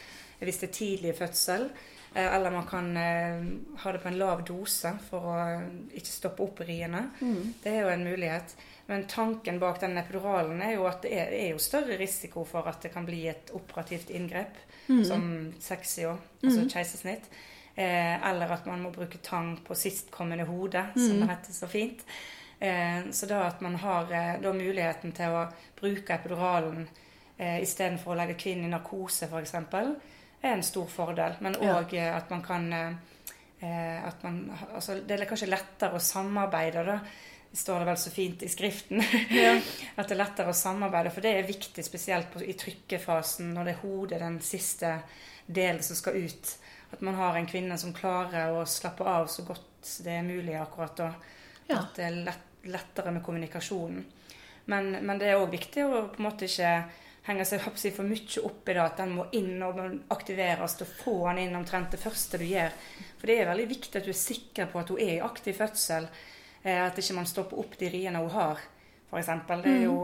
hvis 0.41 0.57
det 0.59 0.67
er 0.67 0.73
tidlig 0.73 1.15
fødsel. 1.15 1.67
eh, 2.15 2.27
Eller 2.35 2.51
man 2.51 2.65
kan 2.67 2.91
ha 2.97 3.91
det 3.93 4.01
på 4.03 4.09
en 4.09 4.17
lav 4.19 4.43
dose 4.43 4.91
for 5.07 5.31
å 5.31 5.37
ikke 5.95 6.11
stoppe 6.11 6.43
opp 6.43 6.59
riene. 6.67 7.05
Det 7.63 7.71
er 7.71 7.81
jo 7.85 7.91
en 7.93 8.03
mulighet. 8.03 8.55
Men 8.87 9.05
tanken 9.07 9.59
bak 9.61 9.79
den 9.79 9.95
epiduralen 10.01 10.59
er 10.65 10.73
jo 10.75 10.87
at 10.89 11.03
det 11.05 11.11
er, 11.13 11.29
det 11.31 11.43
er 11.53 11.57
større 11.61 11.95
risiko 12.01 12.43
for 12.43 12.67
at 12.67 12.81
det 12.83 12.91
kan 12.91 13.05
bli 13.07 13.27
et 13.31 13.53
operativt 13.55 14.09
inngrep, 14.11 14.57
som 15.07 15.25
sexio, 15.59 16.17
altså 16.43 16.67
keisersnitt. 16.69 17.29
Eh, 17.75 18.29
eller 18.29 18.51
at 18.51 18.65
man 18.67 18.81
må 18.83 18.91
bruke 18.91 19.21
tang 19.23 19.55
på 19.63 19.75
sistkommende 19.79 20.45
hode, 20.45 20.83
som 20.95 21.21
det 21.21 21.29
heter 21.29 21.55
så 21.55 21.69
fint. 21.71 22.03
Eh, 22.59 23.07
så 23.11 23.25
da 23.25 23.45
at 23.47 23.61
man 23.61 23.75
har 23.81 24.11
eh, 24.11 24.35
da 24.41 24.51
muligheten 24.53 25.15
til 25.17 25.33
å 25.33 25.45
bruke 25.79 26.13
epiduralen 26.13 26.83
eh, 27.37 27.61
istedenfor 27.63 28.13
å 28.13 28.19
legge 28.19 28.37
kvinnen 28.43 28.67
i 28.67 28.73
narkose, 28.73 29.29
f.eks., 29.31 29.55
er 30.41 30.55
en 30.55 30.63
stor 30.65 30.89
fordel. 30.89 31.39
Men 31.41 31.57
òg 31.57 31.95
ja. 31.95 32.11
at 32.17 32.29
man 32.33 32.43
kan 32.45 32.67
eh, 32.73 32.93
eh, 33.61 34.07
at 34.07 34.23
man, 34.23 34.43
altså, 34.73 34.99
Det 35.07 35.17
er 35.17 35.29
kanskje 35.29 35.49
lettere 35.49 35.97
å 35.97 36.03
samarbeide, 36.03 36.85
da. 36.85 36.99
Står 37.53 37.81
det 37.81 37.87
vel 37.89 37.97
så 37.99 38.11
fint 38.13 38.43
i 38.43 38.49
skriften. 38.49 39.01
at 39.99 40.07
det 40.07 40.15
er 40.15 40.19
lettere 40.21 40.53
å 40.53 40.55
samarbeide. 40.55 41.11
For 41.11 41.25
det 41.25 41.33
er 41.35 41.49
viktig, 41.49 41.83
spesielt 41.83 42.31
på, 42.31 42.43
i 42.43 42.55
trykkefasen, 42.55 43.51
når 43.55 43.67
det 43.67 43.73
er 43.73 43.81
hodet, 43.81 44.21
den 44.23 44.39
siste 44.45 44.93
delen 45.45 45.83
som 45.83 45.99
skal 45.99 46.21
ut. 46.21 46.53
At 46.91 47.03
man 47.03 47.19
har 47.19 47.35
en 47.35 47.49
kvinne 47.49 47.77
som 47.79 47.95
klarer 47.95 48.55
å 48.55 48.63
slappe 48.67 49.03
av 49.07 49.27
så 49.31 49.43
godt 49.47 49.67
det 50.05 50.15
er 50.19 50.25
mulig 50.25 50.55
akkurat 50.59 50.97
da. 50.97 51.11
Ja. 51.67 51.81
At 51.81 51.95
det 51.97 52.07
er 52.07 52.17
lett, 52.27 52.49
lettere 52.67 53.13
med 53.15 53.23
kommunikasjonen. 53.25 54.03
Men, 54.71 54.91
men 55.01 55.19
det 55.19 55.31
er 55.31 55.39
òg 55.41 55.49
viktig 55.51 55.85
å 55.87 56.03
på 56.11 56.21
en 56.21 56.27
måte 56.27 56.47
ikke 56.47 56.73
henge 57.25 57.45
seg 57.45 57.61
håper 57.65 57.93
for 57.93 58.07
mye 58.07 58.43
opp 58.47 58.69
i 58.69 58.75
det 58.75 58.83
at 58.83 58.99
den 59.01 59.15
må 59.17 59.27
inn 59.37 59.61
og 59.61 59.77
aktiveres, 59.77 60.05
aktiveres 60.13 60.77
og 60.81 60.93
få 61.03 61.15
den 61.29 61.43
inn 61.43 61.57
omtrent 61.57 61.93
det 61.93 62.01
første 62.01 62.39
du 62.41 62.45
gjør. 62.47 62.73
For 63.19 63.29
det 63.29 63.37
er 63.39 63.49
veldig 63.51 63.67
viktig 63.69 63.99
at 63.99 64.07
du 64.07 64.13
er 64.13 64.21
sikker 64.21 64.69
på 64.71 64.81
at 64.81 64.93
hun 64.93 65.01
er 65.01 65.15
i 65.17 65.25
aktiv 65.25 65.57
fødsel. 65.57 66.07
Eh, 66.63 66.77
at 66.85 66.97
ikke 67.01 67.15
man 67.17 67.25
stopper 67.25 67.57
opp 67.59 67.77
de 67.79 67.89
riene 67.89 68.19
hun 68.21 68.29
har, 68.29 68.59
f.eks. 69.11 69.31
Det 69.49 69.71
er 69.71 69.83
jo 69.87 69.95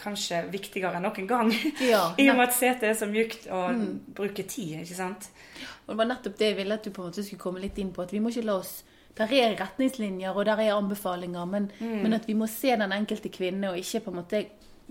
kanskje 0.00 0.42
viktigere 0.52 0.96
enn 0.98 1.04
noen 1.08 1.26
gang. 1.28 1.52
Ja, 1.80 2.02
I 2.20 2.28
og 2.30 2.36
med 2.36 2.48
at 2.48 2.54
setet 2.56 2.82
er 2.90 2.96
så 2.98 3.06
mjukt 3.08 3.46
og 3.52 3.78
bruker 4.16 4.44
tid, 4.48 4.80
ikke 4.82 4.96
sant. 4.98 5.28
Og 5.86 5.94
det 5.94 5.98
var 6.02 6.08
nettopp 6.10 6.36
det 6.40 6.50
jeg 6.50 6.56
ville 6.58 6.74
at 6.76 6.84
du 6.84 6.90
på 6.90 7.02
en 7.04 7.08
måte 7.12 7.24
skulle 7.24 7.40
komme 7.40 7.60
litt 7.62 7.78
inn 7.78 7.92
på. 7.96 8.02
At 8.04 8.12
vi 8.12 8.20
må 8.20 8.28
ikke 8.32 8.44
la 8.48 8.58
oss 8.60 8.82
Der 9.16 9.30
er 9.32 9.54
retningslinjer 9.56 10.36
og 10.36 10.44
der 10.44 10.58
er 10.60 10.74
anbefalinger, 10.76 11.46
men, 11.48 11.70
Mm. 11.80 12.02
men 12.02 12.12
at 12.12 12.26
vi 12.28 12.34
må 12.36 12.46
se 12.52 12.74
den 12.76 12.92
enkelte 12.92 13.30
kvinne 13.32 13.70
og 13.70 13.78
ikke 13.80 14.00
på 14.04 14.10
en 14.12 14.16
måte 14.20 14.42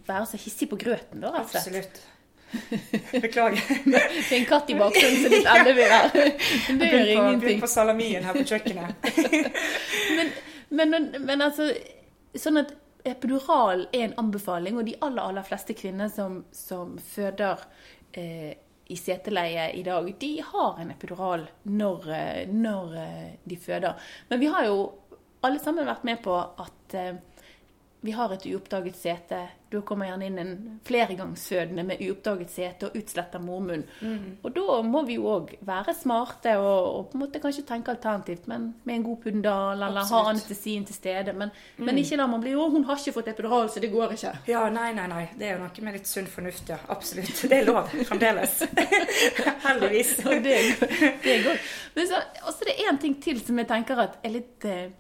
være 0.08 0.26
så 0.32 0.38
hissig 0.42 0.70
på 0.72 0.80
grøten, 0.82 1.22
da, 1.22 1.30
rett 1.36 1.54
og 1.54 1.62
slett. 1.62 2.00
Absolutt. 2.56 3.22
Beklager. 3.22 3.62
Det 3.86 4.02
er 4.02 4.36
en 4.40 4.46
katt 4.50 4.70
i 4.74 4.78
bakgrunnen 4.80 5.22
som 5.22 5.32
litt 5.36 5.46
ellevill 5.56 5.94
her. 5.94 6.10
Det 6.16 6.90
gjør 6.90 7.06
ingenting. 7.06 7.40
begynn 7.46 7.62
på 7.62 7.70
salamien 7.70 8.26
her 8.26 8.34
på 8.34 8.46
kjøkkenet. 8.50 9.10
Men, 10.18 10.34
men, 10.70 11.12
men 11.22 11.42
altså 11.42 11.70
Sånn 12.36 12.60
at 12.60 12.74
epidural 13.08 13.86
er 13.94 14.10
en 14.10 14.16
anbefaling, 14.26 14.76
og 14.76 14.88
de 14.90 14.98
aller, 15.00 15.22
aller 15.24 15.46
fleste 15.48 15.72
kvinner 15.78 16.10
som, 16.12 16.42
som 16.52 16.98
føder 17.00 17.62
eh, 18.12 18.58
i 18.92 18.98
seteleie 19.00 19.70
i 19.78 19.84
dag, 19.86 20.10
de 20.20 20.32
har 20.46 20.82
en 20.82 20.92
epidural 20.92 21.46
når, 21.64 22.10
eh, 22.12 22.42
når 22.52 22.98
eh, 23.02 23.30
de 23.44 23.58
føder. 23.62 24.10
Men 24.30 24.42
vi 24.42 24.50
har 24.52 24.68
jo 24.68 24.82
alle 25.46 25.62
sammen 25.62 25.88
vært 25.88 26.06
med 26.06 26.22
på 26.26 26.36
at 26.36 26.98
eh, 26.98 27.16
vi 28.02 28.12
har 28.12 28.34
et 28.34 28.46
uoppdaget 28.46 28.96
sete. 28.96 29.38
Da 29.72 29.80
kommer 29.82 30.06
gjerne 30.06 30.28
inn 30.30 30.38
en 30.40 30.80
fleregangsfødende 30.86 31.84
med 31.84 32.02
uoppdaget 32.06 32.52
sete 32.54 32.88
og 32.88 32.98
utsletter 33.00 33.42
mormunn. 33.42 33.82
Og 34.46 34.52
da 34.54 34.76
må 34.86 35.02
vi 35.08 35.16
jo 35.18 35.26
òg 35.34 35.56
være 35.66 35.96
smarte 35.98 36.54
og, 36.62 36.76
og 36.86 37.08
på 37.10 37.18
en 37.18 37.24
måte 37.24 37.42
kanskje 37.42 37.66
tenke 37.68 37.92
alternativt, 37.92 38.46
men 38.48 38.68
med 38.84 38.96
en 38.96 39.06
god 39.08 39.18
pundal, 39.24 39.82
eller 39.88 40.06
ha 40.12 40.20
anestesien 40.30 40.86
til 40.86 40.96
stede. 40.96 41.34
Men, 41.34 41.50
men 41.78 41.98
ikke 41.98 42.20
la 42.20 42.28
man 42.30 42.44
bli 42.44 42.54
'Å, 42.54 42.68
hun 42.72 42.86
har 42.86 43.02
ikke 43.02 43.16
fått 43.18 43.32
epidural, 43.34 43.70
så 43.74 43.82
det 43.82 43.92
går 43.92 44.14
ikke'. 44.14 44.36
Ja, 44.48 44.68
nei, 44.70 44.92
nei, 44.94 45.08
nei. 45.08 45.24
Det 45.40 45.50
er 45.50 45.58
jo 45.58 45.64
noe 45.64 45.88
med 45.88 45.98
litt 45.98 46.08
sunn 46.08 46.30
fornuft, 46.30 46.70
ja. 46.70 46.78
Absolutt. 46.88 47.42
Det 47.50 47.58
er 47.58 47.66
lov 47.66 47.90
fremdeles. 48.06 48.62
Heldigvis. 49.66 50.14
Og 50.26 50.46
det, 50.46 50.60
det 51.24 51.34
er 51.40 51.44
godt. 51.50 51.74
Men 51.96 52.08
så, 52.08 52.22
også 52.46 52.70
det 52.70 52.78
er 52.78 52.92
én 52.92 53.02
ting 53.02 53.18
til 53.22 53.42
som 53.42 53.58
jeg 53.58 53.68
tenker 53.68 54.04
at 54.06 54.22
er 54.24 54.36
litt 54.38 54.70
eh, 54.70 54.94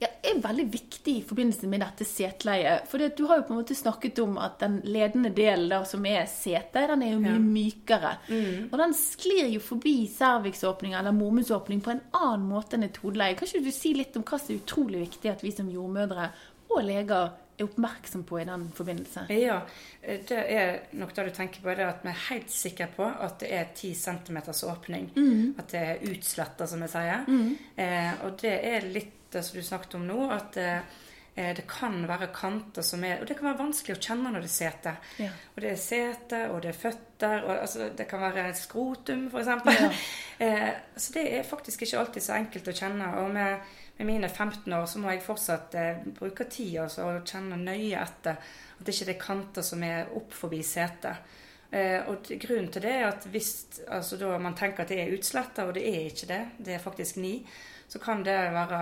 ja, 0.00 0.08
er 0.28 0.40
veldig 0.44 0.66
viktig 0.72 1.12
i 1.16 1.22
forbindelse 1.24 1.68
med 1.72 1.80
dette 1.80 2.04
seteleiet. 2.04 2.84
For 2.90 2.98
du 2.98 3.22
har 3.30 3.38
jo 3.40 3.46
på 3.48 3.54
en 3.54 3.60
måte 3.62 3.76
snakket 3.78 4.18
om 4.20 4.36
at 4.42 4.58
den 4.60 4.80
ledende 4.84 5.30
delen 5.32 5.70
da, 5.72 5.78
som 5.88 6.04
er 6.06 6.26
setet, 6.28 6.88
den 6.90 7.02
er 7.06 7.12
jo 7.14 7.22
mye 7.22 7.32
Ja. 7.32 7.38
mykere. 7.38 8.10
Og 8.72 8.76
den 8.82 8.92
sklir 8.98 9.48
jo 9.54 9.60
forbi 9.60 9.94
cervixåpning 10.12 10.92
eller 10.98 11.12
mormunnsåpning 11.16 11.80
på 11.80 11.90
en 11.94 12.02
annen 12.12 12.44
måte 12.50 12.76
enn 12.76 12.84
et 12.84 13.00
hodeleie. 13.02 13.34
Kan 13.38 13.48
ikke 13.48 13.64
du 13.64 13.72
si 13.72 13.94
litt 13.94 14.16
om 14.16 14.22
hva 14.28 14.38
som 14.38 14.54
er 14.54 14.60
utrolig 14.60 15.00
viktig 15.08 15.30
at 15.32 15.42
vi 15.46 15.50
som 15.56 15.70
jordmødre 15.72 16.28
og 16.68 16.82
leger 16.84 17.30
er 17.58 17.64
oppmerksom 17.64 18.24
på 18.28 18.40
i 18.42 18.44
den 18.44 18.68
forbindelse? 18.76 19.26
Ja, 19.32 19.62
det 20.02 20.30
er 20.52 20.80
nok 20.92 21.14
det 21.16 21.24
du 21.24 21.30
tenker 21.38 21.62
på, 21.64 21.72
det 21.74 21.86
at 21.88 22.02
vi 22.04 22.10
er 22.12 22.22
helt 22.28 22.50
sikre 22.52 22.88
på 22.94 23.06
at 23.08 23.38
det 23.40 23.48
er 23.50 23.64
10 23.74 23.94
cm 23.94 24.36
åpning. 24.68 25.08
At 25.58 25.68
det 25.72 25.80
er 25.80 26.04
utsletta, 26.12 26.66
som 26.68 26.80
vi 26.84 26.88
sier. 26.92 27.24
Eh, 27.80 28.12
og 28.26 28.36
det 28.42 28.58
er 28.74 28.80
litt 28.92 29.12
det 29.36 29.44
som 29.46 29.58
du 29.58 29.66
snakket 29.66 29.98
om 29.98 30.06
nå, 30.08 30.18
at 30.34 30.58
eh, 30.60 30.96
eh, 31.34 31.52
det 31.56 31.66
kan 31.70 31.98
være 32.08 32.30
kanter 32.34 32.84
som 32.86 33.04
er 33.04 33.20
Og 33.20 33.28
det 33.28 33.38
kan 33.38 33.50
være 33.50 33.60
vanskelig 33.60 33.96
å 33.96 34.02
kjenne 34.08 34.32
når 34.32 34.44
det 34.44 34.50
er 34.50 34.56
sete. 34.56 34.94
Ja. 35.22 35.30
Og 35.54 35.62
det 35.64 35.72
er 35.72 35.80
sete, 35.82 36.42
og 36.50 36.60
det 36.64 36.72
er 36.72 36.78
føtter, 36.80 37.38
og 37.44 37.54
altså, 37.54 37.88
det 37.98 38.08
kan 38.10 38.24
være 38.26 38.46
skrotum, 38.58 39.26
f.eks. 39.30 39.52
Ja. 39.80 39.90
eh, 40.46 40.68
så 40.96 41.16
det 41.16 41.26
er 41.38 41.48
faktisk 41.48 41.86
ikke 41.86 42.04
alltid 42.04 42.28
så 42.28 42.36
enkelt 42.40 42.70
å 42.72 42.76
kjenne. 42.82 43.14
Og 43.22 43.32
med, 43.36 43.72
med 43.98 44.12
mine 44.12 44.30
15 44.32 44.78
år 44.80 44.86
så 44.90 45.02
må 45.02 45.14
jeg 45.14 45.24
fortsatt 45.26 45.80
eh, 45.80 46.06
bruke 46.18 46.48
tid 46.50 46.80
altså, 46.84 47.10
og 47.10 47.26
kjenne 47.28 47.60
nøye 47.60 48.04
etter 48.04 48.40
at 48.76 48.84
det 48.84 48.92
ikke 48.92 49.12
er 49.14 49.20
kanter 49.20 49.64
som 49.64 49.84
er 49.86 50.10
opp 50.16 50.34
forbi 50.36 50.60
setet. 50.66 51.36
Eh, 51.70 51.98
og 52.06 52.28
grunnen 52.40 52.68
til 52.72 52.84
det 52.84 52.92
er 52.94 53.08
at 53.08 53.26
hvis 53.30 53.80
altså, 53.88 54.18
da 54.20 54.36
man 54.38 54.54
tenker 54.56 54.84
at 54.84 54.92
det 54.92 55.00
er 55.02 55.14
utsletta, 55.16 55.66
og 55.66 55.74
det 55.76 55.86
er 55.88 56.10
ikke 56.10 56.28
det, 56.30 56.42
det 56.62 56.76
er 56.76 56.84
faktisk 56.84 57.18
ni, 57.20 57.40
så 57.88 57.98
kan 58.02 58.22
det 58.26 58.34
være 58.52 58.80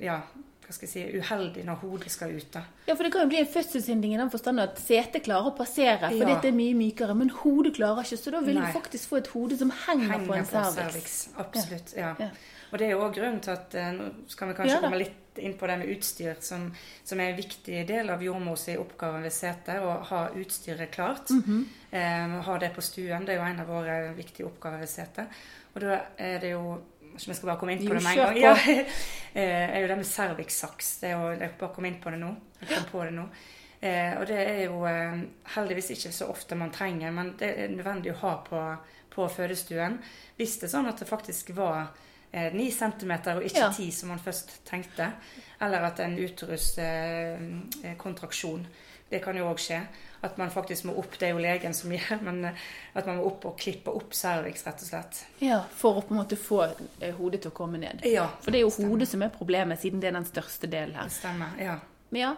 ja, 0.00 0.20
hva 0.66 0.74
skal 0.74 0.88
jeg 0.88 0.92
si, 1.12 1.18
uheldig 1.20 1.62
når 1.64 1.76
hodet 1.84 2.10
skal 2.10 2.32
ut. 2.34 2.48
da. 2.56 2.64
Ja, 2.88 2.94
for 2.96 3.04
det 3.06 3.12
kan 3.14 3.22
jo 3.22 3.28
bli 3.30 3.38
en 3.38 3.46
fødselshindring 3.52 4.14
i 4.16 4.18
den 4.18 4.30
forstand 4.32 4.58
at 4.60 4.80
setet 4.82 5.22
klarer 5.28 5.52
å 5.52 5.56
passere, 5.56 6.00
for 6.10 6.24
Ja. 6.24 6.34
dette 6.34 6.48
er 6.50 6.56
mye 6.58 6.74
mykere, 6.74 7.14
men 7.14 7.30
hodet 7.30 7.76
klarer 7.76 8.02
ikke, 8.02 8.18
så 8.18 8.32
da 8.34 8.40
vil 8.40 8.58
Nei. 8.58 8.66
du 8.66 8.78
faktisk 8.78 9.08
få 9.12 9.16
et 9.18 9.28
hode 9.28 9.56
som 9.58 9.70
henger, 9.70 10.10
Henger 10.10 10.26
på 10.26 10.34
en 10.34 10.44
cervix. 10.44 11.28
Absolutt. 11.38 11.94
Ja. 11.96 12.14
Ja. 12.18 12.30
Og 12.72 12.78
det 12.80 12.88
er 12.88 12.90
jo 12.96 13.04
òg 13.06 13.14
grunnen 13.14 13.40
til 13.40 13.52
at 13.52 13.74
eh, 13.78 13.92
Nå 13.94 14.08
skal 14.26 14.48
vi 14.48 14.54
kanskje 14.54 14.74
Ja 14.74 14.80
komme 14.82 14.98
litt 14.98 15.38
inn 15.38 15.54
på 15.54 15.66
det 15.68 15.78
med 15.78 15.88
utstyr, 15.92 16.34
som, 16.40 16.72
som 17.04 17.20
er 17.20 17.30
en 17.30 17.36
viktig 17.36 17.86
del 17.86 18.10
av 18.10 18.22
jordmors 18.24 18.66
oppgave 18.74 19.22
ved 19.22 19.32
setet. 19.32 19.78
Å 19.84 20.02
ha 20.08 20.28
utstyret 20.34 20.90
klart. 20.90 21.30
Mhm. 21.30 21.60
eh, 21.92 22.40
ha 22.42 22.58
det 22.58 22.72
på 22.74 22.82
stuen. 22.82 23.24
Det 23.24 23.36
er 23.36 23.38
jo 23.38 23.46
en 23.52 23.60
av 23.60 23.68
våre 23.70 24.14
viktige 24.16 24.46
oppgaver 24.48 24.78
ved 24.82 24.88
setet. 24.88 25.28
Og 25.76 25.80
da 25.84 26.00
er 26.18 26.38
det 26.40 26.50
jo 26.56 26.80
Ikke 27.16 27.26
om 27.26 27.30
jeg 27.32 27.36
skal 27.40 27.48
bare 27.50 27.60
komme 27.60 27.72
inn 27.74 27.82
på 27.82 27.88
Jo, 27.90 27.94
det 27.96 28.04
med 28.04 28.12
en 28.12 28.18
gang. 28.22 28.36
Ja, 28.40 28.52
eh, 29.40 29.66
er 29.76 29.80
jo 29.80 29.88
det 29.90 29.96
med 30.02 30.08
cervix-saks. 30.08 30.86
Er 31.08 31.12
jeg 31.40 31.50
bare 31.58 31.74
kom 31.74 31.86
inn 31.88 32.00
på 32.02 32.08
det 32.12 32.20
nå. 32.20 32.30
Jeg 32.60 32.68
kom 32.74 32.84
på 32.92 32.98
det 33.08 33.14
nå. 33.16 33.24
Eh, 33.80 34.12
og 34.20 34.24
det 34.28 34.38
er 34.40 34.62
jo 34.64 34.86
eh, 34.88 35.16
heldigvis 35.56 35.90
ikke 35.96 36.12
så 36.14 36.24
ofte 36.32 36.54
man 36.58 36.70
trenger, 36.72 37.10
men 37.12 37.26
det 37.40 37.48
er 37.52 37.68
nødvendig 37.72 38.12
å 38.14 38.20
ha 38.22 38.34
på, 38.46 38.76
på 39.12 39.28
fødestuen. 39.28 39.98
Hvis 40.38 40.58
det 40.60 40.66
er 40.68 40.72
sånn 40.76 40.90
at 40.90 40.98
det 41.02 41.08
faktisk 41.08 41.50
var 41.56 41.78
eh, 42.32 42.52
9 42.54 42.70
cm 42.72 43.12
og 43.36 43.42
ikke 43.44 43.60
Ja. 43.66 43.70
10 43.72 43.90
som 43.92 44.08
man 44.14 44.20
først 44.22 44.48
tenkte, 44.68 45.10
eller 45.60 45.80
at 45.90 46.00
en 46.04 46.18
uteruskontraksjon 46.18 48.66
det 49.10 49.20
kan 49.24 49.36
jo 49.38 49.46
òg 49.50 49.60
skje. 49.62 49.80
At 50.24 50.38
man 50.40 50.50
faktisk 50.50 50.86
må 50.88 50.94
opp. 50.98 51.12
Det 51.20 51.28
er 51.28 51.34
jo 51.36 51.42
legen 51.44 51.74
som 51.76 51.92
gjør, 51.92 52.22
men 52.26 52.40
eh, 52.48 52.64
at 52.96 53.06
man 53.06 53.20
må 53.20 53.28
opp 53.28 53.44
og 53.46 53.58
klippe 53.60 53.92
opp 53.94 54.16
cervix, 54.16 54.64
rett 54.66 54.82
og 54.82 54.88
slett. 54.88 55.20
Ja, 55.44 55.60
for 55.76 56.00
å 56.00 56.02
på 56.06 56.14
en 56.16 56.22
måte 56.22 56.38
få 56.40 56.62
eh, 56.64 57.12
hodet 57.18 57.44
til 57.44 57.52
å 57.52 57.56
komme 57.56 57.78
ned. 57.82 58.02
Ja, 58.08 58.26
For 58.42 58.50
det 58.54 58.62
er 58.62 58.66
jo 58.66 58.88
hodet 58.90 59.10
som 59.12 59.22
er 59.22 59.30
problemet, 59.34 59.82
siden 59.84 60.02
det 60.02 60.10
er 60.10 60.18
den 60.18 60.26
største 60.28 60.70
delen 60.72 60.96
her. 60.98 61.06
det 61.12 61.18
stemmer. 61.20 61.54
Ja. 61.62 61.78
Men 62.10 62.22
ja, 62.22 62.34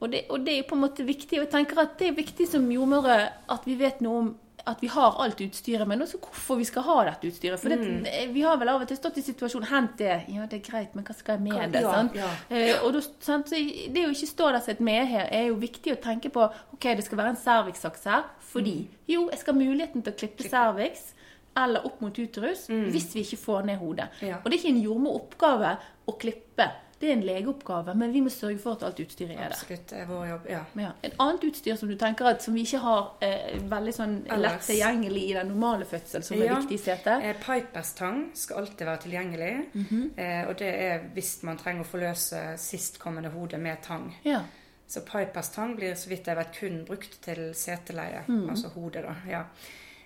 og 0.00 0.10
det, 0.14 0.24
og 0.30 0.42
det 0.46 0.54
er 0.54 0.60
jo 0.62 0.68
på 0.72 0.78
en 0.78 0.84
måte 0.86 1.06
viktig. 1.06 1.38
Og 1.38 1.46
jeg 1.46 1.52
tenker 1.54 1.82
at 1.84 1.96
det 2.00 2.10
er 2.10 2.18
viktig 2.18 2.48
som 2.50 2.66
jordmødre 2.72 3.16
at 3.54 3.66
vi 3.66 3.78
vet 3.78 4.02
noe 4.04 4.24
om 4.24 4.28
at 4.66 4.80
vi 4.82 4.86
har 4.88 5.14
alt 5.22 5.40
utstyret, 5.40 5.86
men 5.88 6.00
også 6.02 6.18
hvorfor 6.20 6.56
vi 6.58 6.64
skal 6.64 6.82
ha 6.82 7.04
dette 7.04 7.26
utstyret. 7.30 7.58
For 7.60 7.68
det, 7.68 7.78
Mm. 7.80 8.02
det- 8.04 8.34
vi 8.34 8.40
har 8.42 8.56
vel 8.56 8.68
av 8.68 8.80
og 8.82 8.88
til 8.88 8.96
stått 8.96 9.16
i 9.18 9.22
situasjonen 9.22 9.66
Hent 9.68 9.96
det. 9.98 10.24
Ja, 10.28 10.46
det 10.46 10.52
er 10.66 10.70
greit, 10.72 10.94
men 10.94 11.04
hva 11.04 11.14
skal 11.14 11.34
jeg 11.36 11.42
med 11.42 11.52
Hva- 11.52 11.72
det? 11.72 11.80
ja, 11.82 11.92
sant? 11.94 12.14
ja. 12.14 12.28
Eh, 12.50 12.84
og 12.84 12.92
da, 12.92 13.00
sant? 13.20 13.46
Så 13.48 13.54
det 13.92 14.04
å 14.06 14.10
ikke 14.10 14.26
stå 14.28 14.52
der 14.52 14.60
som 14.60 14.70
et 14.70 14.80
med 14.80 15.06
her, 15.08 15.28
er 15.30 15.46
jo 15.48 15.54
viktig 15.56 15.92
å 15.92 16.00
tenke 16.02 16.30
på 16.30 16.52
ok, 16.74 16.80
det 16.96 17.04
skal 17.04 17.18
være 17.18 17.28
en 17.30 17.36
cervixsaks 17.36 18.04
her, 18.04 18.24
fordi 18.40 18.76
Mm. 18.82 18.88
jo, 19.08 19.28
jeg 19.30 19.38
skal 19.38 19.54
ha 19.54 19.60
muligheten 19.60 20.02
til 20.04 20.12
å 20.12 20.16
klippe 20.16 20.48
cervix 20.50 21.12
eller 21.56 21.80
opp 21.86 22.00
mot 22.00 22.12
uterus 22.18 22.66
hvis 22.68 23.14
vi 23.14 23.20
ikke 23.22 23.38
får 23.38 23.64
ned 23.64 23.78
hodet. 23.78 24.08
Mm. 24.20 24.36
Og 24.44 24.44
det 24.44 24.52
er 24.54 24.58
ikke 24.68 24.76
en 24.76 24.82
jordmoroppgave 24.84 25.78
å 26.08 26.18
klippe. 26.18 26.70
Det 27.00 27.08
er 27.08 27.12
en 27.12 27.22
legeoppgave, 27.22 27.94
men 27.94 28.12
vi 28.12 28.20
må 28.20 28.28
sørge 28.30 28.58
for 28.58 28.72
at 28.74 28.82
alt 28.82 28.98
utstyret 29.00 29.30
er 29.36 29.36
der. 29.36 29.52
Absolutt. 29.54 29.86
Det 29.90 29.98
er 30.00 30.06
vår 30.08 30.24
jobb. 30.28 30.46
Ja. 30.50 30.60
Ja. 30.74 30.88
En 31.06 31.12
annet 31.18 31.44
utstyr 31.44 31.76
som 31.78 31.88
du 31.88 31.94
tenker 31.96 32.26
at 32.26 32.42
som 32.42 32.54
vi 32.54 32.64
ikke 32.66 32.80
har 32.82 33.12
eh, 33.22 33.54
veldig 33.70 33.94
sånn 33.94 34.16
lett 34.42 34.66
tilgjengelig 34.66 35.22
i 35.28 35.32
den 35.36 35.48
normale 35.52 35.84
fødsel, 35.86 36.22
som 36.26 36.42
er 36.42 36.56
viktig 36.56 36.74
i 36.74 36.82
setet. 36.82 37.22
Eh, 37.22 37.36
Pipers 37.38 37.92
tang 37.94 38.24
skal 38.34 38.64
alltid 38.64 38.86
være 38.86 39.02
tilgjengelig. 39.06 39.52
Mhm. 39.74 40.10
eh, 40.16 40.48
og 40.48 40.56
det 40.58 40.72
er 40.88 41.08
hvis 41.14 41.42
man 41.46 41.56
trenger 41.56 41.86
å 41.86 41.90
forløse 41.92 42.42
sistkommende 42.58 43.30
hode 43.30 43.58
med 43.58 43.76
tang. 43.82 44.10
Ja. 44.24 44.42
Så 44.88 45.00
Pipers 45.04 45.48
tang 45.54 45.76
blir 45.76 45.94
så 45.94 46.08
vidt 46.10 46.26
jeg 46.26 46.36
vet 46.36 46.52
kun 46.58 46.84
brukt 46.88 47.18
til 47.22 47.52
seteleie, 47.54 48.24
Mhm. 48.26 48.48
altså 48.50 48.68
hodet, 48.74 49.04
da. 49.04 49.14
Ja. 49.28 49.44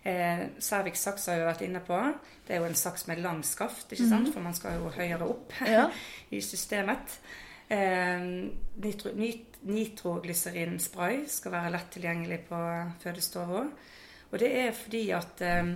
Eh, 0.04 0.38
Cervix 0.59 0.99
saks 0.99 1.26
har 1.26 1.37
vi 1.38 1.44
vært 1.47 1.61
inne 1.62 1.80
på. 1.80 1.99
Det 2.47 2.56
er 2.56 2.61
jo 2.61 2.64
en 2.66 2.75
saks 2.75 3.06
med 3.06 3.21
lang 3.23 3.42
skaft, 3.44 3.92
ikke 3.92 4.09
sant? 4.09 4.32
for 4.35 4.40
man 4.40 4.54
skal 4.54 4.80
jo 4.80 4.88
høyere 4.90 5.23
opp 5.28 5.52
Mhm. 5.61 5.66
Ja. 5.73 5.90
i 6.30 6.40
systemet. 6.40 7.18
Eh, 7.71 8.21
nitro, 8.82 9.12
nit, 9.14 9.47
nitroglycerinspray 9.62 11.23
skal 11.28 11.52
være 11.52 11.71
lett 11.73 11.90
tilgjengelig 11.94 12.40
på 12.49 12.59
fødestua. 13.02 13.62
Og 14.32 14.38
det 14.40 14.50
er 14.61 14.73
fordi 14.73 15.11
at 15.11 15.40
eh, 15.44 15.71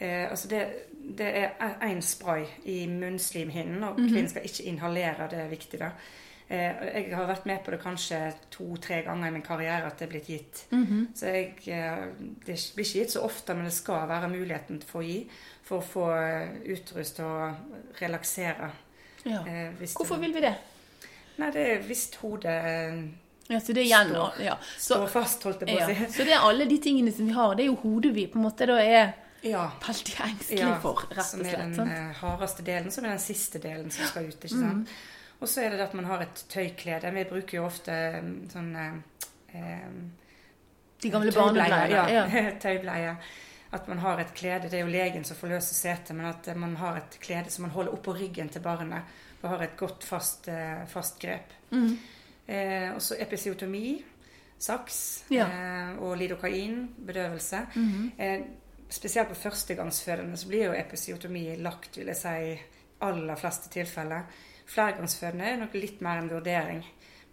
eh, 0.00 0.30
altså 0.30 0.48
det, 0.48 0.62
det 1.18 1.28
er 1.36 1.78
én 1.88 2.00
spray 2.02 2.44
i 2.64 2.86
munnslimhinnen, 2.90 3.82
og 3.84 3.96
kvinnen 3.96 4.28
skal 4.28 4.44
ikke 4.44 4.64
inhalere. 4.70 5.28
Det 5.30 5.38
er 5.40 5.48
viktig, 5.52 5.80
da. 5.80 5.90
Eh, 6.50 7.06
jeg 7.08 7.14
har 7.16 7.26
vært 7.26 7.46
med 7.48 7.62
på 7.64 7.70
det 7.72 7.80
kanskje 7.80 8.18
to-tre 8.52 8.98
ganger 9.06 9.28
i 9.28 9.32
min 9.32 9.42
karriere 9.42 9.86
at 9.88 9.96
det 9.98 10.04
er 10.06 10.10
blitt 10.12 10.26
gitt. 10.28 10.64
Så 11.16 11.26
jeg, 11.32 11.54
eh, 11.72 12.04
det 12.44 12.58
blir 12.74 12.84
ikke 12.84 13.00
gitt 13.00 13.14
så 13.14 13.22
ofte, 13.24 13.54
men 13.56 13.64
det 13.64 13.72
skal 13.72 14.06
være 14.10 14.28
muligheten 14.28 14.82
for 14.84 15.00
å 15.00 15.06
gi 15.06 15.22
for 15.64 15.80
å 15.80 15.86
få 15.88 16.08
utrust 16.74 17.20
og 17.24 17.54
relaksere. 18.00 18.70
ja. 19.24 19.40
eh, 19.46 19.72
Hvorfor 19.96 20.16
det, 20.16 20.20
vil 20.26 20.34
vi 20.34 20.40
det? 20.44 20.54
Nei, 21.38 21.50
det 21.50 21.62
er 21.70 21.78
hvis 21.88 22.10
hodet 22.20 22.58
Ja, 23.48 23.58
så 23.60 23.72
det 23.74 23.82
er 23.82 23.88
igjen 23.88 24.12
Står- 24.12 24.38
ja. 24.44 24.54
Så, 24.78 24.94
står 24.94 25.08
fast, 25.08 25.42
holdt 25.44 25.60
jeg 25.64 25.68
på 25.78 25.82
å 25.82 25.88
si. 25.88 26.12
så 26.18 26.24
det 26.24 26.32
er 26.36 26.44
alle 26.44 26.64
de 26.68 26.78
tingene 26.78 27.12
som 27.12 27.26
vi 27.26 27.32
har. 27.32 27.54
Det 27.56 27.64
er 27.64 27.66
jo 27.72 27.76
hodet 27.82 28.14
vi 28.14 28.26
på 28.26 28.36
en 28.38 28.44
måte 28.44 28.66
da 28.66 28.76
er 28.80 29.14
Ja. 29.42 29.70
veldig 29.80 30.14
engstelig 30.28 30.60
ja 30.60 30.78
for, 30.80 31.02
rett 31.10 31.24
som 31.24 31.40
er 31.44 31.56
den 31.56 31.74
sant? 31.74 31.90
hardeste 32.20 32.62
delen, 32.64 32.90
som 32.90 33.04
er 33.04 33.08
den 33.10 33.18
siste 33.18 33.58
delen 33.60 33.90
som 33.90 34.06
skal 34.06 34.24
ut. 34.28 34.40
ikke 34.44 34.54
Mm. 34.54 34.86
Og 35.44 35.48
så 35.52 35.60
er 35.66 35.74
det 35.74 35.82
at 35.84 35.94
man 35.96 36.06
har 36.08 36.22
et 36.24 36.44
tøyklede. 36.48 37.10
Vi 37.12 37.24
bruker 37.28 37.58
jo 37.58 37.66
ofte 37.68 37.92
eh, 37.92 38.28
sånn 38.52 38.70
eh, 38.80 38.94
eh, 39.52 39.90
De 41.04 41.10
gamle 41.12 41.32
barnebleiene. 41.36 41.90
Ja. 41.92 42.22
Ja, 42.32 42.54
tøybleie. 42.64 43.16
At 43.74 43.88
man 43.90 43.98
har 44.00 44.22
et 44.22 44.32
klede. 44.38 44.70
Det 44.70 44.78
er 44.78 44.84
jo 44.86 44.92
legen 44.94 45.24
som 45.26 45.36
forløser 45.36 45.74
setet, 45.76 46.14
men 46.16 46.30
at 46.30 46.48
man 46.56 46.76
har 46.80 47.00
et 47.02 47.18
klede 47.20 47.50
som 47.52 47.66
man 47.66 47.74
holder 47.74 47.96
oppå 47.96 48.14
ryggen 48.16 48.48
til 48.54 48.62
barnet. 48.64 49.04
Og 49.42 49.50
har 49.50 49.64
et 49.66 49.76
godt, 49.76 50.06
fast, 50.08 50.48
eh, 50.48 50.86
fast 50.88 51.18
grep. 51.20 51.52
Mm. 51.74 51.90
Eh, 52.46 52.88
og 52.94 53.02
så 53.04 53.18
episiotomi, 53.20 53.98
saks 54.64 55.24
Ja. 55.34 55.44
eh, 55.50 55.98
og 56.00 56.16
lidokain, 56.22 56.86
bedøvelse. 57.06 57.66
Mhm. 57.74 58.12
Eh, 58.18 58.40
spesielt 58.88 59.28
på 59.28 59.34
førstegangsfødende 59.42 60.36
så 60.40 60.48
blir 60.48 60.64
jo 60.70 60.72
episiotomi 60.78 61.44
lagt, 61.60 61.98
vil 61.98 62.06
jeg 62.14 62.16
si, 62.16 62.34
i 62.54 62.58
aller 63.04 63.36
fleste 63.36 63.68
tilfeller. 63.74 64.24
Flergangsfødende 64.66 65.44
er 65.44 65.56
nok 65.60 65.74
litt 65.76 66.00
mer 66.04 66.18
en 66.22 66.30
vurdering. 66.30 66.84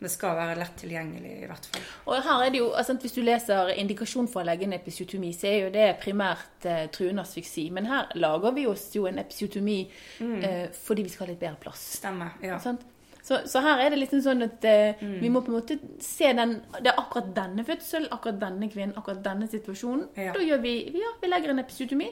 Men 0.01 0.07
det 0.07 0.11
skal 0.15 0.33
være 0.33 0.55
lett 0.57 0.77
tilgjengelig, 0.81 1.31
i 1.43 1.47
hvert 1.49 1.65
fall. 1.69 1.81
Og 2.09 2.23
her 2.25 2.43
er 2.47 2.49
det 2.49 2.57
jo, 2.57 2.71
altså 2.73 2.95
Hvis 2.97 3.13
du 3.13 3.21
leser 3.21 3.69
indikasjon 3.77 4.27
for 4.27 4.41
å 4.41 4.45
legge 4.49 4.65
en 4.65 4.73
episiotomi, 4.73 5.29
så 5.37 5.45
er 5.47 5.57
jo 5.67 5.73
det 5.75 5.89
primært 6.01 6.65
eh, 6.65 6.87
truende 6.89 7.21
asfyksi. 7.21 7.67
Men 7.71 7.85
her 7.85 8.09
lager 8.17 8.55
vi 8.55 8.65
oss 8.67 8.87
jo 8.95 9.05
en 9.05 9.19
episiotomi 9.21 9.83
eh, 10.21 10.71
fordi 10.73 11.03
vi 11.05 11.09
skal 11.13 11.27
ha 11.27 11.31
litt 11.35 11.43
bedre 11.43 11.61
plass. 11.61 11.83
Stemmer. 11.99 12.33
Ja. 12.41 12.57
Sånn? 12.63 12.79
Så, 13.21 13.37
så 13.45 13.61
her 13.61 13.83
er 13.85 13.93
det 13.93 13.99
liksom 14.01 14.23
sånn 14.25 14.41
at 14.47 14.65
eh, 14.65 14.95
Mm. 15.01 15.19
vi 15.21 15.29
må 15.29 15.43
på 15.45 15.51
en 15.53 15.59
måte 15.59 15.75
se 16.01 16.31
den 16.33 16.55
Det 16.81 16.89
er 16.89 16.97
akkurat 16.97 17.29
denne 17.35 17.63
fødselen, 17.65 18.07
akkurat 18.11 18.39
denne 18.41 18.69
kvinnen, 18.73 18.97
akkurat 18.97 19.21
denne 19.23 19.45
situasjonen. 19.47 20.07
Ja. 20.17 20.33
Da 20.33 20.41
gjør 20.41 20.61
vi 20.65 20.73
ja, 20.97 21.13
vi 21.21 21.29
legger 21.29 21.53
en 21.53 21.61
episiotomi 21.61 22.09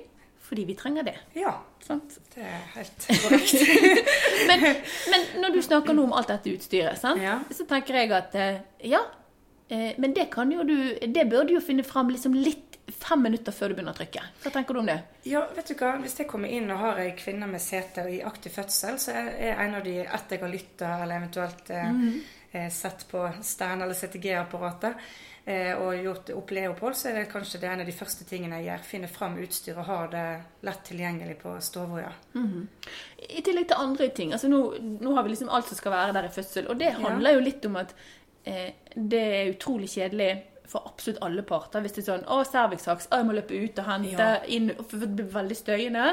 fordi 0.50 0.66
vi 0.66 0.76
trenger 0.78 1.06
det. 1.12 1.18
ja. 1.38 1.54
Sant? 1.86 2.18
Det 2.36 2.44
er 2.44 2.66
helt 2.76 3.06
korrekt. 3.24 3.54
Men, 4.50 4.64
men 5.10 5.24
når 5.42 5.54
du 5.56 5.62
snakker 5.64 5.96
nå 5.96 6.04
om 6.06 6.12
alt 6.14 6.28
dette 6.30 6.52
utstyret, 6.54 7.00
sant? 7.00 7.22
Ja. 7.24 7.40
så 7.56 7.66
tenker 7.70 7.98
jeg 7.98 8.12
at 8.14 8.36
eh, 8.38 8.60
ja, 8.92 9.00
eh, 9.72 9.96
men 9.98 10.14
det 10.14 10.28
kan 10.34 10.52
jo 10.54 10.64
du 10.68 10.76
Det 11.02 11.24
bør 11.32 11.48
du 11.48 11.56
jo 11.56 11.62
finne 11.64 11.86
fram 11.88 12.12
liksom 12.14 12.36
litt 12.38 12.78
fem 12.94 13.22
minutter 13.24 13.54
før 13.56 13.72
du 13.72 13.78
begynner 13.80 13.96
å 13.96 14.00
trykke. 14.00 14.22
Hva 14.44 14.52
tenker 14.54 14.74
du 14.78 14.82
om 14.84 14.90
det? 14.90 14.98
Ja, 15.30 15.44
vet 15.56 15.72
du 15.72 15.76
hva? 15.80 15.96
Hvis 16.04 16.18
jeg 16.20 16.28
kommer 16.30 16.52
inn 16.54 16.70
og 16.74 16.82
har 16.84 17.02
ei 17.02 17.12
kvinne 17.18 17.48
med 17.50 17.62
seter 17.64 18.10
i 18.12 18.20
aktiv 18.26 18.54
fødsel, 18.60 19.00
så 19.02 19.14
er 19.16 19.56
en 19.66 19.80
av 19.80 19.86
de 19.86 19.96
etter 20.04 20.36
jeg 20.38 20.44
har 20.46 20.54
lytta 20.54 20.92
eller 21.04 21.22
eventuelt 21.24 21.70
eh, 21.74 22.06
eh, 22.52 22.70
sett 22.74 23.08
på 23.12 23.24
Stern 23.46 23.86
eller 23.86 23.98
CTG-apparatet 23.98 25.10
og 25.80 25.96
gjort 26.04 26.30
opp 26.36 26.52
Leopold, 26.52 26.96
så 26.96 27.10
er 27.10 27.14
det 27.20 27.32
kanskje 27.32 27.60
det 27.62 27.70
en 27.72 27.80
av 27.82 27.86
de 27.90 27.96
første 27.96 28.26
tingene 28.30 28.60
jeg 28.60 28.68
gjør. 28.70 28.84
Finne 28.86 29.08
fram 29.10 29.38
utstyr 29.42 29.78
og 29.82 29.86
ha 29.88 30.00
det 30.12 30.26
lett 30.68 30.84
tilgjengelig 30.86 31.38
på 31.42 31.56
stua. 31.62 32.04
Ja. 32.04 32.12
I 32.36 33.42
tillegg 33.42 33.68
til 33.72 33.78
andre 33.82 34.10
ting. 34.10 34.32
altså 34.34 34.48
Nå, 34.52 34.60
nå 35.02 35.16
har 35.16 35.24
vi 35.24 35.30
liksom 35.34 35.50
alt 35.50 35.68
som 35.72 35.78
skal 35.80 35.92
være 35.96 36.14
der 36.14 36.30
i 36.30 36.34
fødsel. 36.36 36.68
Og 36.70 36.78
det 36.80 36.92
handler 37.00 37.34
jo 37.38 37.40
litt 37.48 37.66
om 37.66 37.76
at 37.82 37.96
eh, 38.46 38.72
det 38.96 39.24
er 39.40 39.52
utrolig 39.56 39.90
kjedelig 39.90 40.32
for 40.70 40.86
absolutt 40.86 41.24
alle 41.26 41.42
parter. 41.42 41.82
Hvis 41.82 41.96
det 41.98 42.04
er 42.04 42.12
sånn 42.12 42.26
'Å, 42.30 42.44
cervixsaks. 42.46 43.08
Å, 43.10 43.18
jeg 43.18 43.26
må 43.26 43.34
løpe 43.34 43.58
ut 43.58 43.80
og 43.82 43.86
hente 43.90 44.12
Ja. 44.12 44.36
Mm. 44.44 44.50
inn.' 44.54 44.76
For 44.86 44.98
det 45.02 45.10
blir 45.16 45.32
veldig 45.34 45.58
støyende. 45.58 46.04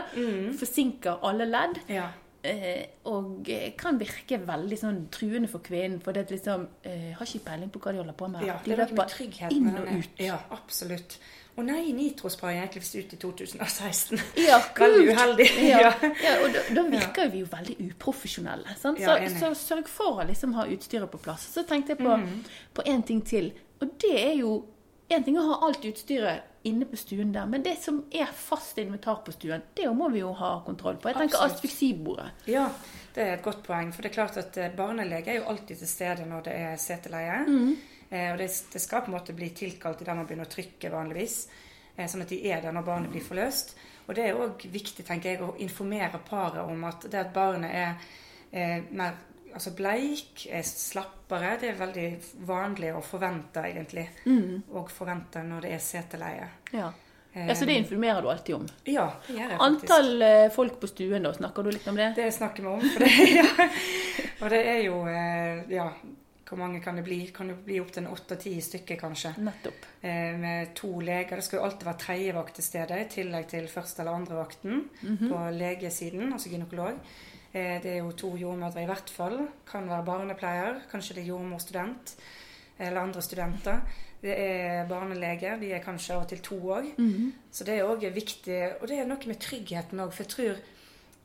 Forsinker 0.57 1.19
alle 1.23 1.45
ledd. 1.45 1.81
Ja. 1.93 2.09
Eh, 2.47 2.83
og 3.11 3.49
eh, 3.51 3.73
kan 3.79 3.99
virke 3.99 4.39
veldig 4.47 4.79
sånn 4.79 5.01
truende 5.13 5.51
for 5.51 5.65
kvinnen. 5.67 5.99
For 6.05 6.15
det 6.15 6.27
er 6.27 6.37
liksom 6.37 6.69
eh, 6.87 7.09
Har 7.17 7.27
ikke 7.27 7.47
peiling 7.49 7.73
på 7.75 7.83
hva 7.83 7.95
de 7.95 8.03
holder 8.03 8.19
på 8.19 8.29
med. 8.31 8.47
ja, 8.47 8.61
de 8.63 8.71
det 8.71 8.77
er 8.77 8.85
noe 8.85 8.87
med 8.87 8.95
løper 8.95 9.11
trygghet 9.15 9.57
inn 9.57 9.73
og 9.73 9.91
ut. 9.91 10.23
Ja, 10.23 10.39
absolutt. 10.55 11.19
Og 11.57 11.65
nei, 11.65 11.87
nitrospray 11.97 12.59
er 12.59 12.67
egentlig 12.67 12.83
visst 12.85 12.97
ut 13.01 13.13
i 13.17 13.19
2016. 13.23 14.21
Ja, 14.45 14.59
Veldig 14.83 15.07
uheldig. 15.09 15.47
Ja, 15.65 15.79
Ja. 15.89 16.35
og 16.45 16.51
da, 16.53 16.65
da 16.77 16.85
virker 16.93 17.25
ja. 17.25 17.33
vi 17.33 17.41
jo 17.41 17.49
veldig 17.51 17.77
uprofesjonelle. 17.87 18.77
Sant? 18.77 19.01
Så, 19.01 19.17
ja, 19.17 19.31
så 19.33 19.55
sørg 19.57 19.89
for 19.89 20.21
å 20.21 20.27
liksom 20.29 20.53
ha 20.59 20.67
utstyret 20.69 21.09
på 21.13 21.23
plass. 21.25 21.49
Så 21.55 21.65
tenkte 21.69 21.95
jeg 21.95 22.03
på, 22.05 22.13
én 22.13 22.27
mm. 22.29 22.83
en 22.93 23.07
ting 23.09 23.25
til. 23.25 23.55
Og 23.81 23.93
det 24.03 24.17
er 24.23 24.35
jo 24.41 24.57
En 25.07 25.23
ting 25.23 25.37
å 25.39 25.43
ha 25.47 25.57
alt 25.63 25.85
utstyret 25.87 26.56
inne 26.69 26.87
på 26.91 26.99
stuen 26.99 27.33
der, 27.35 27.47
men 27.51 27.65
det 27.65 27.77
som 27.83 28.03
er 28.11 28.31
fast 28.35 28.79
inventar 28.83 29.23
på 29.27 29.35
stuen, 29.35 29.65
det 29.77 29.89
må 29.95 30.09
vi 30.13 30.23
jo 30.23 30.33
ha 30.37 30.57
kontroll 30.67 30.99
på. 31.01 31.11
Jeg 31.11 31.21
tenker 31.23 31.45
asfyksibordet. 31.47 32.47
Ja, 32.51 32.69
det 33.15 33.25
er 33.25 33.37
et 33.37 33.45
godt 33.45 33.63
poeng. 33.67 33.93
For 33.95 34.05
det 34.05 34.11
er 34.11 34.17
klart 34.19 34.41
at 34.41 34.59
eh, 34.61 34.73
barnelege 34.77 35.33
er 35.33 35.41
jo 35.41 35.51
alltid 35.53 35.83
til 35.83 35.91
stede 35.91 36.27
når 36.29 36.49
det 36.49 36.57
er 36.67 36.81
seteleie. 36.81 37.39
Eh, 38.11 38.33
og 38.33 38.41
det, 38.43 38.51
det 38.73 38.83
skal 38.83 39.05
på 39.05 39.13
en 39.13 39.19
måte 39.19 39.37
bli 39.37 39.51
tilkalt 39.57 40.03
idet 40.03 40.17
man 40.17 40.29
begynner 40.29 40.49
å 40.49 40.53
trykke 40.53 40.93
vanligvis. 40.93 41.39
Eh, 41.97 42.09
sånn 42.11 42.27
at 42.27 42.33
de 42.33 42.41
er 42.51 42.63
der 42.65 42.75
når 42.77 42.87
barnet 42.87 43.15
blir 43.15 43.25
forløst. 43.25 43.77
Og 44.07 44.15
det 44.15 44.29
er 44.29 44.39
òg 44.39 44.67
viktig 44.71 45.07
tenker 45.07 45.33
jeg, 45.33 45.43
å 45.43 45.57
informere 45.65 46.21
paret 46.29 46.63
om 46.63 46.85
at 46.87 47.09
det 47.11 47.23
at 47.25 47.33
barnet 47.35 47.73
er 47.75 48.13
eh, 48.53 48.85
mer 48.95 49.17
altså 49.57 49.73
bleik, 49.77 50.47
er 50.53 50.63
slappere, 50.69 51.57
det 51.61 51.73
er 51.73 51.81
veldig 51.81 52.07
vanlig 52.49 52.93
å 52.95 53.03
forvente, 53.05 53.65
egentlig. 53.71 54.07
Og 54.77 54.93
forvente 54.93 55.43
når 55.47 55.67
det 55.67 55.75
er 55.77 55.83
seteleie. 55.85 56.49
Ja. 56.77 56.93
Eh, 57.33 57.47
ja, 57.49 57.55
Så 57.55 57.65
det 57.69 57.79
informerer 57.83 58.23
du 58.23 58.31
alltid 58.31 58.55
om. 58.55 58.69
Ja, 58.85 59.11
det 59.27 59.35
gjør 59.37 59.51
jeg 59.51 59.59
faktisk. 59.59 59.91
Antall 59.91 60.23
eh, 60.23 60.51
folk 60.55 60.79
på 60.81 60.89
stuen, 60.93 61.27
da, 61.27 61.33
snakker 61.37 61.67
du 61.67 61.73
litt 61.75 61.89
om 61.91 61.99
det? 61.99 62.13
Det 62.17 62.31
snakker 62.33 62.65
vi 62.65 62.71
om. 62.71 62.87
For 62.95 63.05
det, 63.05 63.11
ja. 63.41 63.69
Og 64.41 64.53
det 64.53 64.63
er 64.71 64.81
jo 64.87 65.03
eh, 65.11 65.67
Ja, 65.75 65.91
hvor 66.47 66.61
mange 66.61 66.81
kan 66.81 66.97
det 66.97 67.05
bli? 67.05 67.19
Kan 67.35 67.51
det 67.51 67.59
bli 67.67 67.81
opptil 67.83 68.07
åtte-ti 68.09 68.55
stykker, 68.63 68.97
kanskje? 69.01 69.35
Nettopp. 69.45 69.89
Eh, 70.01 70.33
med 70.41 70.73
to 70.79 70.95
leger. 71.01 71.37
Det 71.37 71.45
skal 71.45 71.61
jo 71.61 71.65
alltid 71.69 71.89
være 71.91 72.03
tredje 72.07 72.37
vakt 72.37 72.57
til 72.61 72.69
stede, 72.71 73.01
i 73.03 73.09
tillegg 73.13 73.49
til 73.53 73.69
første 73.73 74.05
eller 74.05 74.21
andre 74.21 74.39
vakten 74.41 74.85
på 75.27 75.41
legesiden, 75.57 76.33
altså 76.33 76.53
gynekolog. 76.53 77.01
Eh, 77.57 77.77
det 77.83 77.93
er 77.95 78.03
jo 78.03 78.13
to 78.13 78.35
jordmødre 78.37 78.83
i 78.85 78.89
hvert 78.89 79.11
fall. 79.11 79.39
Kan 79.69 79.89
være 79.89 80.05
barnepleier, 80.05 80.83
kanskje 80.91 81.17
det 81.17 81.23
er 81.25 81.33
jordmorstudent 81.33 82.17
eller 82.79 83.01
andre 83.01 83.23
studenter. 83.23 83.81
Det 84.21 84.35
er 84.37 84.89
barnelege, 84.89 85.55
de 85.61 85.73
er 85.73 85.85
kanskje 85.85 86.15
av 86.15 86.25
og 86.25 86.29
til 86.29 86.43
to 86.45 86.57
òg. 86.77 86.89
Så 87.53 87.65
det 87.65 87.79
er 87.79 87.89
òg 87.89 88.05
viktig. 88.13 88.59
Og 88.81 88.89
det 88.89 88.99
er 88.99 89.09
noe 89.09 89.29
med 89.31 89.41
tryggheten 89.41 90.01
òg, 90.01 90.13
for 90.13 90.25
jeg 90.25 90.33
tror 90.35 90.59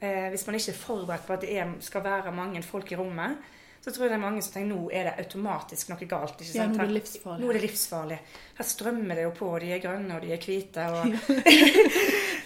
eh, 0.02 0.30
hvis 0.30 0.46
man 0.48 0.56
ikke 0.56 0.72
er 0.72 0.80
forberedt 0.80 1.28
på 1.28 1.34
at 1.34 1.42
det 1.42 1.58
er, 1.58 1.74
skal 1.80 2.04
være 2.04 2.32
mange 2.32 2.64
folk 2.64 2.92
i 2.92 3.00
rommet, 3.00 3.38
så 3.82 3.92
tror 3.92 4.04
jeg 4.06 4.12
det 4.12 4.18
er 4.20 4.22
mange 4.30 4.42
som 4.46 4.54
tenker 4.54 4.76
nå 4.76 4.90
er 4.94 5.04
det 5.10 5.14
automatisk 5.26 5.90
noe 5.90 6.06
galt. 6.08 6.42
Ikke 6.42 6.58
Ja, 6.60 6.68
nå 6.70 6.76
er 6.84 6.88
det 6.92 6.96
livsfarlig. 7.00 7.42
Nå 7.42 7.50
er 7.50 7.54
det 7.58 7.62
livsfarlig. 7.66 8.20
Her 8.60 8.68
strømmer 8.70 9.16
det 9.16 9.24
jo 9.24 9.32
på, 9.40 9.48
og 9.56 9.60
de 9.64 9.72
er 9.74 9.80
grønne 9.82 10.16
og 10.16 10.22
de 10.22 10.34
er 10.34 10.38
hvite. 10.46 10.88
Og 10.92 11.06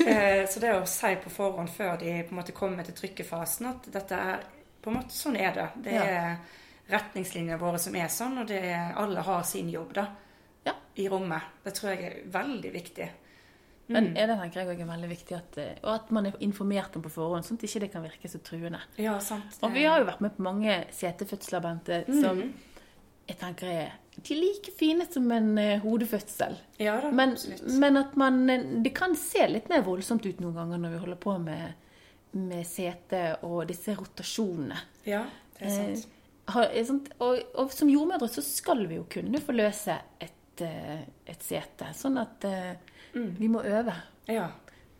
Eh, 0.06 0.46
så 0.50 0.60
det 0.60 0.70
å 0.76 0.84
si 0.86 1.16
på 1.24 1.32
forhånd 1.34 1.70
før 1.74 1.96
de 1.98 2.12
på 2.28 2.34
en 2.36 2.38
måte 2.38 2.54
kommer 2.54 2.86
til 2.86 2.94
trykkefasen 2.94 3.66
at 3.72 3.88
dette 3.90 4.18
er 4.20 4.44
på 4.84 4.92
en 4.92 5.00
måte 5.00 5.16
Sånn 5.18 5.38
er 5.40 5.52
det. 5.56 5.64
Det 5.82 5.94
Ja. 5.96 6.04
er 6.04 6.36
retningslinjene 6.92 7.58
våre 7.58 7.80
som 7.82 7.96
er 7.96 8.08
sånn, 8.14 8.38
og 8.38 8.48
det 8.52 8.60
er, 8.70 8.92
alle 9.02 9.24
har 9.26 9.42
sin 9.44 9.70
jobb 9.70 9.94
da, 9.98 10.04
Ja. 10.68 10.74
i 10.98 11.08
rommet. 11.10 11.42
Det 11.64 11.74
tror 11.74 11.96
jeg 11.96 12.04
er 12.06 12.22
veldig 12.30 12.72
viktig. 12.76 13.10
Men 13.88 14.12
ja, 14.18 14.26
det 14.26 14.38
tenker 14.40 14.62
jeg 14.62 14.72
også 14.72 14.82
er 14.82 14.90
veldig 14.90 15.10
viktig 15.12 15.36
at, 15.38 15.58
eh, 15.62 15.74
og 15.84 15.92
at 15.94 16.14
man 16.16 16.26
er 16.26 16.38
informert 16.46 16.96
om 16.98 17.04
på 17.06 17.12
forhånd, 17.14 17.46
sånn 17.46 17.60
at 17.60 17.66
ikke 17.68 17.84
det 17.84 17.92
kan 17.94 18.06
virke 18.06 18.32
så 18.32 18.40
truende. 18.42 18.80
Ja, 18.98 19.20
sant. 19.22 19.60
Og 19.62 19.76
vi 19.76 19.84
har 19.86 20.02
jo 20.02 20.08
vært 20.10 20.24
med 20.26 20.34
på 20.38 20.46
mange 20.48 20.80
setefødsler, 20.96 21.62
Bente, 21.62 22.00
som 22.10 22.42
jeg 23.26 23.38
tenker 23.42 23.70
er 23.70 23.94
de 24.16 24.36
like 24.38 24.72
fine 24.78 25.06
som 25.12 25.26
en 25.34 25.58
eh, 25.58 25.80
hodefødsel. 25.84 26.56
Ja 26.80 27.00
da, 27.02 27.12
Men, 27.12 27.36
men 27.82 27.98
at 27.98 28.16
man 28.16 28.50
eh, 28.50 28.66
Det 28.86 28.94
kan 28.96 29.16
se 29.18 29.48
litt 29.50 29.70
mer 29.72 29.84
voldsomt 29.86 30.26
ut 30.26 30.40
noen 30.44 30.56
ganger 30.56 30.82
når 30.82 30.94
vi 30.94 31.02
holder 31.04 31.22
på 31.26 31.38
med, 31.44 31.90
med 32.38 32.68
sete 32.68 33.24
og 33.48 33.66
disse 33.72 33.96
rotasjonene. 33.98 34.78
Ja, 35.10 35.26
det 35.58 35.68
er 35.68 35.74
sant. 35.76 36.06
Eh, 36.06 36.12
har? 36.54 36.70
Og, 37.26 37.40
og 37.58 37.74
som 37.74 37.90
jordmødre 37.90 38.30
så 38.30 38.44
skal 38.46 38.86
vi 38.86 39.00
jo 39.00 39.08
kunne 39.10 39.42
forløse 39.42 39.98
et, 40.22 40.35
et 40.64 41.44
sete. 41.44 41.90
Sånn 41.98 42.20
at 42.22 42.46
mm. 42.46 43.32
vi 43.40 43.50
må 43.52 43.64
øve. 43.66 43.96
Ja. 44.32 44.48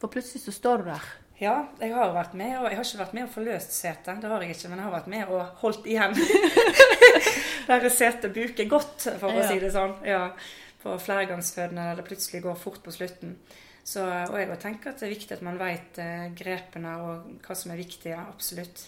For 0.02 0.12
plutselig 0.12 0.44
så 0.44 0.54
står 0.56 0.84
du 0.84 0.90
der. 0.92 1.06
Ja, 1.40 1.56
jeg 1.82 1.92
har 1.92 2.14
vært 2.16 2.36
med, 2.38 2.54
og 2.62 2.70
jeg 2.70 2.78
har 2.80 2.86
ikke 2.88 3.02
vært 3.02 3.16
med 3.18 3.26
og 3.26 3.34
forløst 3.34 3.74
setet. 3.76 4.22
Det 4.24 4.30
har 4.32 4.44
jeg 4.44 4.56
ikke, 4.56 4.70
men 4.72 4.80
jeg 4.80 4.88
har 4.88 4.94
vært 4.94 5.10
med 5.12 5.34
og 5.36 5.58
holdt 5.64 5.90
igjen. 5.92 6.16
Der 7.70 7.88
setet 7.92 8.32
buker 8.36 8.70
godt, 8.72 9.08
for 9.20 9.34
å 9.34 9.42
Ja. 9.42 9.48
si 9.50 9.60
det 9.60 9.74
sånn. 9.74 9.98
Ja, 10.08 10.30
på 10.84 10.94
flergangsfødende 11.02 11.82
der 11.90 11.98
det 11.98 12.06
plutselig 12.06 12.44
går 12.44 12.56
fort 12.62 12.84
på 12.86 12.94
slutten. 12.94 13.40
Så, 13.84 14.04
og 14.06 14.38
jeg 14.38 14.60
tenker 14.62 14.92
at 14.92 15.02
det 15.02 15.08
er 15.08 15.14
viktig 15.16 15.34
at 15.34 15.42
man 15.46 15.58
vet 15.58 15.98
eh, 16.02 16.28
grepene 16.38 16.94
og 17.02 17.42
hva 17.46 17.58
som 17.58 17.74
er 17.74 17.82
viktig. 17.82 18.12
Ja, 18.14 18.22
absolutt. 18.30 18.86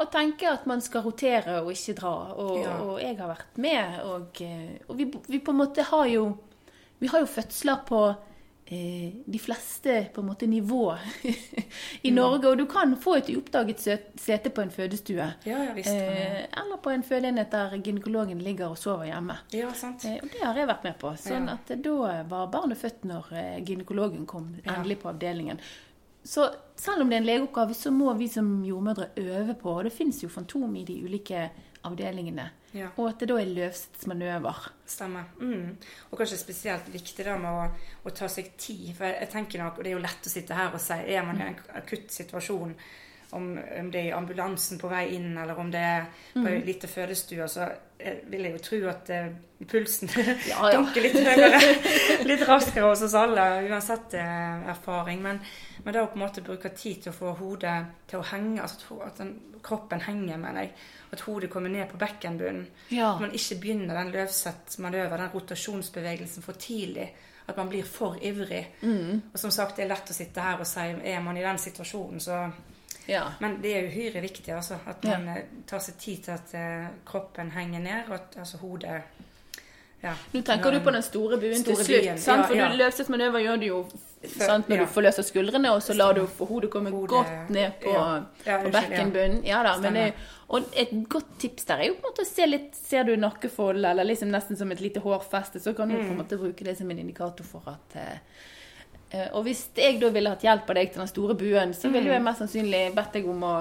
Og 0.00 0.10
tenke 0.12 0.48
at 0.50 0.66
man 0.66 0.80
skal 0.84 1.02
rotere 1.06 1.60
og 1.62 1.70
ikke 1.72 1.94
dra. 2.00 2.14
Og, 2.36 2.58
Ja. 2.62 2.76
og 2.82 3.00
jeg 3.00 3.16
har 3.18 3.28
vært 3.34 3.56
med, 3.58 4.00
og, 4.04 4.40
eh, 4.40 4.78
og 4.88 4.96
vi, 4.98 5.10
vi 5.28 5.38
på 5.40 5.50
en 5.54 5.60
måte 5.64 5.82
har 5.82 6.06
jo 6.06 6.36
Vi 7.00 7.06
har 7.12 7.20
jo 7.20 7.26
fødsler 7.28 7.82
på 7.86 7.98
eh, 8.72 9.12
de 9.26 9.38
fleste 9.38 10.08
på 10.14 10.20
en 10.22 10.26
måte 10.30 10.46
nivå 10.48 10.96
i 12.08 12.10
Norge. 12.10 12.48
Og 12.48 12.56
du 12.58 12.64
kan 12.66 12.94
få 12.96 13.16
et 13.20 13.28
uoppdaget 13.34 13.82
sete 14.18 14.50
på 14.50 14.62
en 14.64 14.70
fødestue. 14.70 15.26
Ja, 15.44 15.58
ja 15.64 15.74
visst. 15.76 15.90
Eh, 15.92 16.46
eller 16.56 16.80
på 16.82 16.90
en 16.90 17.02
fødeenhet 17.04 17.50
der 17.52 17.76
gynekologen 17.84 18.40
ligger 18.42 18.72
og 18.72 18.78
sover 18.80 19.04
hjemme. 19.10 19.36
Ja, 19.52 19.68
sant. 19.76 20.04
Eh, 20.08 20.16
og 20.22 20.30
det 20.32 20.40
har 20.42 20.56
jeg 20.56 20.68
vært 20.72 20.84
med 20.88 20.98
på. 21.02 21.12
Sånn 21.20 21.50
at 21.52 21.70
eh, 21.70 21.76
da 21.84 22.22
var 22.30 22.48
barnet 22.52 22.80
født 22.80 23.04
når 23.04 23.28
eh, 23.36 23.58
gynekologen 23.64 24.26
kom 24.26 24.54
endelig 24.64 24.98
på 25.04 25.12
avdelingen. 25.12 25.60
Så 26.26 26.48
selv 26.76 27.04
om 27.04 27.10
det 27.10 27.16
er 27.16 27.22
en 27.22 27.28
legeoppgave, 27.28 27.74
så 27.74 27.92
må 27.94 28.12
vi 28.18 28.26
som 28.28 28.48
jordmødre 28.66 29.12
øve 29.22 29.54
på, 29.60 29.72
og 29.78 29.86
det 29.86 29.94
fins 29.94 30.22
jo 30.24 30.28
fantom 30.28 30.74
i 30.76 30.84
de 30.84 30.98
ulike 31.04 31.46
avdelingene. 31.86 32.48
Ja. 32.74 32.90
Og 32.98 33.08
at 33.12 33.22
det 33.22 33.28
da 33.30 33.38
er 33.40 34.08
manøver. 34.10 34.66
Stemmer. 34.86 35.30
Mm. 35.40 35.76
Og 36.10 36.18
kanskje 36.18 36.38
spesielt 36.40 36.88
viktig 36.92 37.24
da 37.24 37.36
med 37.40 37.50
å, 37.50 37.68
å 38.04 38.12
ta 38.14 38.28
seg 38.28 38.52
tid. 38.58 38.90
For 38.98 39.06
jeg, 39.06 39.20
jeg 39.22 39.32
tenker 39.32 39.62
nok, 39.62 39.78
og 39.78 39.86
det 39.86 39.92
er 39.92 39.96
jo 39.96 40.04
lett 40.04 40.28
å 40.28 40.32
sitte 40.32 40.58
her 40.58 40.74
og 40.74 40.82
si, 40.82 40.98
er 40.98 41.26
man 41.26 41.40
i 41.40 41.46
en 41.46 41.60
akutt 41.78 42.10
situasjon, 42.12 42.74
om, 43.30 43.58
om 43.80 43.90
det 43.90 44.00
er 44.00 44.08
i 44.10 44.14
ambulansen 44.14 44.78
på 44.78 44.90
vei 44.90 45.08
inn, 45.16 45.32
eller 45.38 45.58
om 45.58 45.70
det 45.72 45.82
er 45.82 46.06
på 46.34 46.44
ei 46.46 46.60
en 46.60 46.66
lite 46.66 46.90
fødestue, 46.90 47.48
så 47.50 47.66
eh, 47.98 48.20
vil 48.30 48.46
jeg 48.46 48.54
jo 48.56 48.62
tro 48.68 48.80
at 48.92 49.10
uh, 49.14 49.66
pulsen 49.66 50.12
Ja, 50.14 50.60
ja. 50.70 50.76
dunker 50.76 51.02
litt 51.02 51.18
høyere, 51.18 51.60
litt 52.30 52.46
raskere 52.48 52.86
hos 52.90 53.02
oss 53.06 53.16
alle, 53.18 53.48
uansett 53.66 54.14
uh, 54.20 54.68
erfaring. 54.70 55.24
Men, 55.24 55.42
men 55.82 55.96
det 55.96 56.04
å 56.04 56.10
på 56.12 56.20
en 56.20 56.26
måte 56.26 56.44
bruke 56.46 56.72
tid 56.76 57.02
til 57.04 57.14
å 57.14 57.18
få 57.18 57.34
hodet 57.40 57.76
til 58.10 58.22
å 58.22 58.28
henge, 58.30 58.60
altså 58.62 59.00
at 59.06 59.18
den, 59.22 59.34
kroppen 59.66 60.00
henger, 60.00 60.38
mener 60.38 60.66
jeg. 60.66 60.74
At 61.14 61.22
hodet 61.26 61.50
kommer 61.50 61.72
ned 61.72 61.88
på 61.90 61.98
bekkenbunnen. 61.98 62.66
Ja. 62.94 63.14
At 63.14 63.24
man 63.24 63.34
ikke 63.34 63.58
begynner 63.62 63.98
den 63.98 64.12
løvsettmanøver, 64.14 65.16
den 65.16 65.32
rotasjonsbevegelsen, 65.34 66.44
for 66.46 66.58
tidlig. 66.60 67.08
At 67.46 67.58
man 67.58 67.70
blir 67.70 67.86
for 67.86 68.18
ivrig. 68.22 68.64
Mm. 68.82 69.22
Og 69.32 69.38
som 69.38 69.50
sagt, 69.54 69.76
det 69.76 69.86
er 69.86 69.92
lett 69.94 70.10
å 70.10 70.16
sitte 70.16 70.42
her 70.42 70.62
og 70.62 70.66
si 70.66 70.86
er 70.86 71.22
man 71.22 71.38
i 71.38 71.44
den 71.44 71.60
situasjonen, 71.62 72.22
så 72.22 72.40
ja. 73.06 73.22
Men 73.40 73.58
det 73.62 73.76
er 73.76 73.86
uhyre 73.90 74.20
viktig, 74.24 74.52
altså. 74.54 74.78
At 74.86 75.04
man 75.04 75.26
ja. 75.30 75.42
tar 75.66 75.78
seg 75.84 75.96
tid 75.98 76.24
til 76.26 76.32
at 76.34 76.54
eh, 76.58 76.88
kroppen 77.06 77.50
henger 77.54 77.80
ned, 77.80 78.08
og 78.08 78.14
at 78.14 78.36
altså, 78.38 78.58
hodet 78.62 79.00
ja. 80.02 80.12
Nå 80.32 80.42
tenker 80.44 80.70
du 80.70 80.80
på 80.84 80.92
den 80.92 81.02
store 81.02 81.38
buen 81.40 81.62
til 81.64 81.76
slutt, 81.78 82.20
sant? 82.20 82.46
for 82.46 82.54
ja. 82.54 82.68
du 82.70 82.76
løsesmanøver 82.78 83.42
gjør 83.42 83.56
du 83.62 83.64
jo 83.66 83.78
sant? 84.28 84.68
når 84.68 84.76
ja. 84.76 84.84
du 84.84 84.92
forløser 84.92 85.24
skuldrene, 85.26 85.72
og 85.72 85.80
så 85.82 85.96
lar 85.96 86.12
du 86.18 86.26
hodet 86.38 86.70
komme 86.70 86.92
Hodet- 86.92 87.10
godt 87.14 87.50
ned 87.54 87.78
på, 87.82 87.94
ja. 87.94 88.02
Ja, 88.46 88.58
på 88.62 88.68
ja. 88.68 88.74
bekkenbunnen. 88.76 89.40
Ja 89.46 89.62
da, 89.66 89.72
men 89.82 89.96
det, 89.96 90.04
og 90.52 90.68
et 90.76 90.92
godt 91.10 91.32
tips 91.42 91.64
der 91.70 91.82
er 91.82 91.88
jo 91.90 91.96
på 91.96 92.04
en 92.04 92.10
måte 92.12 92.26
å 92.26 92.28
se 92.28 92.46
litt 92.46 92.76
Ser 92.76 93.08
du 93.08 93.16
nakkefold, 93.18 93.80
eller 93.88 94.06
liksom 94.06 94.30
nesten 94.30 94.58
som 94.60 94.70
et 94.70 94.80
lite 94.84 95.00
hårfeste, 95.02 95.62
så 95.64 95.72
kan 95.74 95.88
du 95.90 95.96
på 95.96 96.02
Mm. 96.04 96.10
en 96.12 96.20
måte 96.20 96.38
bruke 96.38 96.64
det 96.64 96.76
som 96.78 96.90
en 96.90 96.98
indikator 97.02 97.44
for 97.44 97.66
at 97.72 97.96
eh, 97.96 98.12
eh, 98.12 98.54
Og 99.14 99.44
hvis 99.46 99.68
jeg 99.78 100.00
da 100.00 100.08
ville 100.10 100.32
hatt 100.32 100.42
hjelp 100.42 100.70
av 100.72 100.76
deg 100.80 100.88
til 100.90 101.00
den 101.04 101.10
store 101.10 101.36
buen, 101.38 101.74
så 101.78 101.88
ville 101.94 102.10
jo 102.10 102.14
jeg 102.16 102.24
mest 102.26 102.42
sannsynlig 102.42 102.80
bedt 102.96 103.14
deg 103.14 103.28
om 103.30 103.44
å 103.46 103.52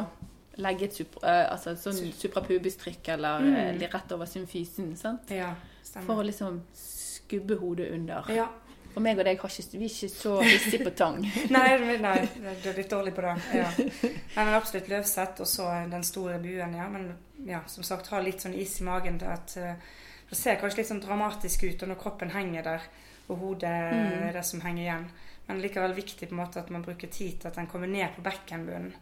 legge 0.58 0.86
et 0.86 0.93
supra, 0.95 1.21
eh, 1.29 1.45
altså 1.51 1.75
sånn 1.79 2.12
suprapubistrykk 2.15 3.10
eller 3.15 3.43
mm. 3.43 3.81
rett 3.91 4.13
over 4.15 4.29
symfysen. 4.29 4.93
sant? 4.99 5.31
Ja, 5.34 5.53
For 5.97 6.21
å 6.21 6.25
liksom 6.25 6.62
skubbe 6.75 7.58
hodet 7.60 7.91
under. 7.95 8.29
Ja. 8.34 8.47
Og 8.95 9.03
meg 9.03 9.19
og 9.19 9.27
deg 9.27 9.41
har 9.41 9.51
ikke, 9.51 9.75
vi 9.75 9.89
er 9.89 9.91
ikke 9.91 10.12
så 10.13 10.38
hissige 10.45 10.88
på 10.88 10.93
tang. 10.95 11.19
Nei, 11.55 11.97
nei, 11.99 12.17
du 12.63 12.69
er 12.71 12.79
litt 12.79 12.91
dårlig 12.91 13.12
på 13.15 13.25
det. 13.25 13.36
Ja. 13.60 13.67
Men 14.38 14.55
absolutt 14.55 14.88
løvsett, 14.91 15.41
og 15.43 15.49
så 15.51 15.67
den 15.91 16.05
store 16.08 16.39
buen, 16.43 16.77
ja. 16.79 16.88
Men 16.91 17.12
ja, 17.45 17.65
som 17.67 17.84
sagt, 17.84 18.12
ha 18.13 18.21
litt 18.23 18.45
sånn 18.45 18.55
is 18.55 18.79
i 18.79 18.88
magen 18.88 19.19
til 19.19 19.34
at 19.34 19.58
eh, 19.60 19.93
Det 20.25 20.38
ser 20.39 20.55
kanskje 20.58 20.79
litt 20.79 20.88
sånn 20.89 21.03
dramatisk 21.03 21.67
ut 21.67 21.84
og 21.84 21.89
når 21.91 21.99
kroppen 22.01 22.31
henger 22.34 22.63
der, 22.65 22.86
og 23.27 23.38
hodet 23.43 23.69
er 23.69 24.31
det 24.34 24.41
som 24.45 24.62
henger 24.63 24.81
igjen. 24.81 25.03
Men 25.47 25.62
likevel 25.62 25.93
viktig 25.93 26.29
på 26.29 26.34
en 26.36 26.41
måte 26.41 26.58
at 26.60 26.69
man 26.73 26.81
bruker 26.86 27.08
tid 27.08 27.39
til 27.41 27.47
at 27.51 27.55
den 27.55 27.67
kommer 27.67 27.88
ned 27.88 28.15
på 28.15 28.23
bekkenbunnen 28.25 28.93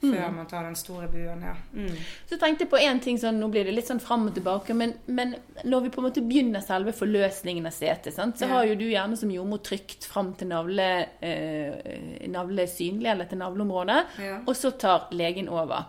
før 0.00 0.30
man 0.32 0.46
tar 0.48 0.62
den 0.64 0.76
store 0.80 1.10
buen, 1.12 1.42
ja. 1.44 1.50
Mm. 1.76 1.92
Så 2.24 2.38
tenkte 2.40 2.64
jeg 2.64 2.70
på 2.70 2.78
en 2.80 3.00
ting 3.04 3.18
sånn, 3.20 3.36
Nå 3.36 3.50
blir 3.52 3.66
det 3.68 3.74
litt 3.74 3.84
sånn 3.90 3.98
fram 4.00 4.22
og 4.30 4.34
tilbake, 4.34 4.72
men, 4.72 4.94
men 5.12 5.34
når 5.68 5.82
vi 5.84 5.90
på 5.92 6.00
en 6.00 6.06
måte 6.06 6.22
begynner 6.24 6.62
selve 6.64 6.94
forløsningen 6.96 7.66
av 7.68 7.74
setet, 7.76 8.14
sant, 8.16 8.38
så 8.40 8.46
Ja. 8.48 8.54
har 8.54 8.64
jo 8.70 8.78
du 8.80 8.86
gjerne 8.88 9.18
som 9.20 9.28
jordmor 9.28 9.60
trykt 9.60 10.06
fram 10.08 10.30
til 10.40 10.48
navle, 10.48 10.86
eh, 11.20 12.24
navle 12.32 12.64
synlig, 12.66 13.10
eller 13.12 13.28
til 13.28 13.42
navleområdet, 13.42 13.98
Ja. 14.24 14.38
og 14.46 14.56
så 14.56 14.70
tar 14.78 15.08
legen 15.12 15.48
over. 15.52 15.84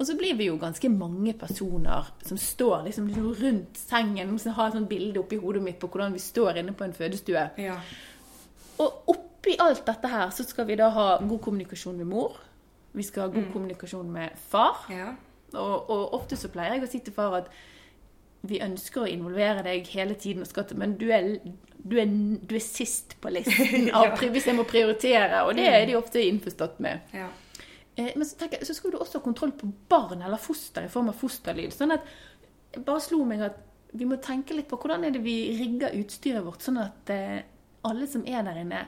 Og 0.00 0.02
så 0.04 0.16
blir 0.18 0.34
vi 0.36 0.46
jo 0.50 0.58
ganske 0.58 0.90
mange 0.90 1.32
personer 1.38 2.10
som 2.26 2.36
står 2.36 2.82
liksom, 2.88 3.06
liksom 3.06 3.30
rundt 3.38 3.78
sengen, 3.78 4.34
som 4.38 4.52
har 4.52 4.66
et 4.66 4.74
sånt 4.80 4.88
bilde 4.90 5.22
oppi 5.22 5.38
hodet 5.38 5.62
mitt 5.62 5.78
på 5.78 5.88
hvordan 5.88 6.12
vi 6.12 6.18
står 6.18 6.58
inne 6.58 6.74
på 6.74 6.82
en 6.84 6.92
fødestue. 6.92 7.50
ja. 7.56 7.78
Og 8.82 9.14
oppi 9.44 9.56
alt 9.60 9.84
dette 9.86 10.08
her 10.08 10.30
så 10.32 10.44
skal 10.48 10.66
vi 10.70 10.76
da 10.80 10.88
ha 10.94 11.06
god 11.20 11.40
kommunikasjon 11.44 11.98
med 12.00 12.08
mor. 12.08 12.38
Vi 12.96 13.02
skal 13.04 13.26
ha 13.28 13.34
god 13.34 13.50
kommunikasjon 13.52 14.10
med 14.14 14.36
far. 14.48 14.84
Ja. 14.90 15.10
Og, 15.54 15.90
og 15.90 16.14
ofte 16.16 16.38
så 16.40 16.48
pleier 16.50 16.78
jeg 16.78 16.86
å 16.86 16.90
si 16.90 17.00
til 17.04 17.14
far 17.14 17.36
at 17.42 17.50
vi 18.44 18.58
ønsker 18.60 19.04
å 19.04 19.08
involvere 19.08 19.62
deg 19.64 19.86
hele 19.94 20.14
tiden, 20.20 20.44
skal 20.44 20.66
men 20.76 20.96
du 21.00 21.06
er, 21.14 21.30
du, 21.78 21.94
er, 22.00 22.10
du 22.44 22.54
er 22.58 22.60
sist 22.64 23.14
på 23.22 23.30
listen 23.32 23.88
av, 23.96 24.10
pri- 24.18 24.28
hvis 24.34 24.48
jeg 24.50 24.56
må 24.58 24.66
prioritere. 24.68 25.44
Og 25.48 25.54
det 25.56 25.64
er 25.70 25.86
de 25.88 25.96
ofte 26.00 26.20
innforstått 26.24 26.80
med. 26.84 27.00
ja. 27.16 27.30
Eh, 27.96 28.10
Men 28.18 28.26
så, 28.26 28.34
jeg, 28.50 28.58
så 28.66 28.74
skal 28.74 28.90
du 28.90 28.98
også 28.98 29.20
ha 29.20 29.24
kontroll 29.24 29.52
på 29.54 29.68
barn 29.88 30.20
eller 30.26 30.40
foster 30.42 30.84
i 30.88 30.90
form 30.90 31.12
av 31.12 31.14
fosterlyd. 31.20 31.70
Sånn 31.72 31.94
at 31.94 32.08
bare 32.84 33.00
slo 33.04 33.20
meg 33.28 33.44
at 33.46 33.60
vi 33.94 34.04
må 34.10 34.16
tenke 34.18 34.56
litt 34.58 34.66
på 34.68 34.80
hvordan 34.82 35.04
er 35.06 35.14
det 35.14 35.20
vi 35.22 35.36
rigger 35.60 35.94
utstyret 36.00 36.42
vårt, 36.42 36.64
sånn 36.66 36.80
at 36.82 37.12
eh, 37.14 37.44
alle 37.86 38.08
som 38.10 38.24
er 38.26 38.42
der 38.48 38.58
inne, 38.64 38.80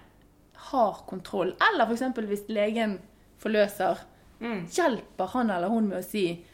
har 0.57 1.03
kontroll. 1.07 1.55
Eller 1.73 1.87
f.eks. 1.87 2.03
hvis 2.29 2.49
legen 2.49 2.99
forløser, 3.38 3.99
Mm. 4.40 4.66
hjelper 4.69 5.27
han 5.33 5.51
eller 5.51 5.69
hun 5.69 5.88
med 5.88 5.99
å 5.99 6.05
si 6.05 6.45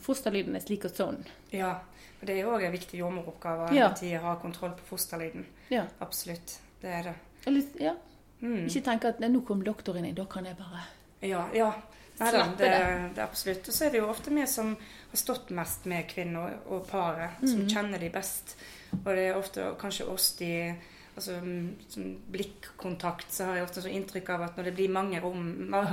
fosterlyden 0.00 0.56
er 0.56 0.60
slik 0.64 0.84
og 0.84 0.90
sånn. 0.96 1.24
ja. 1.52 1.78
Og 2.20 2.26
det 2.26 2.34
er 2.34 2.40
jo 2.42 2.50
òg 2.50 2.64
en 2.66 2.72
viktig 2.72 2.98
jordmoroppgave 2.98 3.72
Ja. 3.76 3.86
at 3.90 4.00
de 4.00 4.12
har 4.14 4.36
kontroll 4.42 4.72
på 4.72 4.96
fosterlyden. 4.96 5.44
Ja. 5.70 5.84
Absolutt. 6.00 6.58
Det 6.80 6.88
er 6.90 7.02
det. 7.02 7.14
Eller, 7.46 7.62
ja. 7.78 7.92
Mm. 8.40 8.66
Ikke 8.66 8.82
tenke 8.82 9.04
at 9.08 9.20
nå 9.20 9.40
kom 9.46 9.62
doktoren 9.62 10.04
inn, 10.04 10.14
da 10.16 10.24
kan 10.24 10.44
jeg 10.44 10.56
bare 10.56 10.82
Ja, 11.22 11.44
ja. 11.54 11.72
Nei, 12.18 12.32
da, 12.32 12.42
det, 12.46 12.58
det. 12.58 13.18
er 13.18 13.22
absolutt. 13.22 13.68
Og 13.68 13.74
så 13.74 13.86
er 13.86 13.90
det 13.90 14.00
jo 14.00 14.08
ofte 14.08 14.30
vi 14.34 14.46
som 14.46 14.76
har 15.10 15.16
stått 15.16 15.50
mest 15.50 15.86
med 15.86 16.08
kvinner 16.08 16.56
og, 16.68 16.88
paret, 16.88 17.30
som 17.48 17.60
Mhm. 17.60 17.68
kjenner 17.68 17.98
de 18.00 18.08
best. 18.10 18.56
Og 18.92 19.04
det 19.14 19.18
er 19.30 19.34
ofte 19.38 19.76
kanskje 19.78 20.08
oss 20.08 20.32
de 20.38 20.74
Altså 21.18 21.40
mm, 21.42 22.14
blikkontakt, 22.30 23.32
så 23.34 23.48
har 23.48 23.58
jeg 23.58 23.66
ofte 23.66 23.82
så 23.82 23.90
inntrykk 23.90 24.28
av 24.36 24.42
at 24.46 24.58
når 24.58 24.68
det 24.70 24.74
blir 24.78 24.92
mange, 24.94 25.20
rom, 25.22 25.44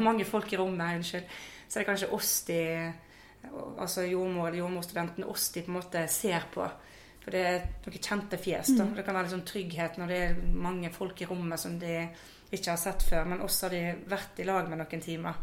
mange 0.05 0.25
folk 0.27 0.51
i 0.53 0.59
rommet, 0.61 0.99
unnskyld, 0.99 1.25
så 1.67 1.79
er 1.79 1.81
det 1.83 1.89
kanskje 1.89 2.11
oss 2.13 2.33
de 2.49 2.59
Altså 3.77 4.01
jordmor 4.09 4.47
eller 4.47 4.57
jordmorstudenten, 4.63 5.23
oss 5.29 5.51
de 5.53 5.61
på 5.61 5.69
en 5.69 5.75
måte 5.77 5.99
ser 6.09 6.47
på. 6.49 6.65
For 7.21 7.33
det 7.33 7.41
er 7.45 7.59
noen 7.85 8.01
kjente 8.01 8.39
fjes. 8.41 8.71
da. 8.77 8.85
Mhm. 8.87 8.95
Det 8.97 9.05
kan 9.05 9.15
være 9.19 9.29
sånn 9.35 9.43
trygghet 9.45 9.99
når 10.01 10.07
det 10.07 10.17
er 10.23 10.39
mange 10.65 10.89
folk 10.93 11.21
i 11.21 11.27
rommet 11.29 11.61
som 11.61 11.77
de 11.77 12.07
ikke 12.51 12.71
har 12.71 12.77
sett 12.81 13.05
før. 13.05 13.27
Men 13.29 13.43
også 13.45 13.67
har 13.67 13.75
de 13.75 13.83
vært 14.09 14.41
i 14.41 14.47
lag 14.49 14.69
med 14.69 14.81
noen 14.81 15.01
timer. 15.05 15.35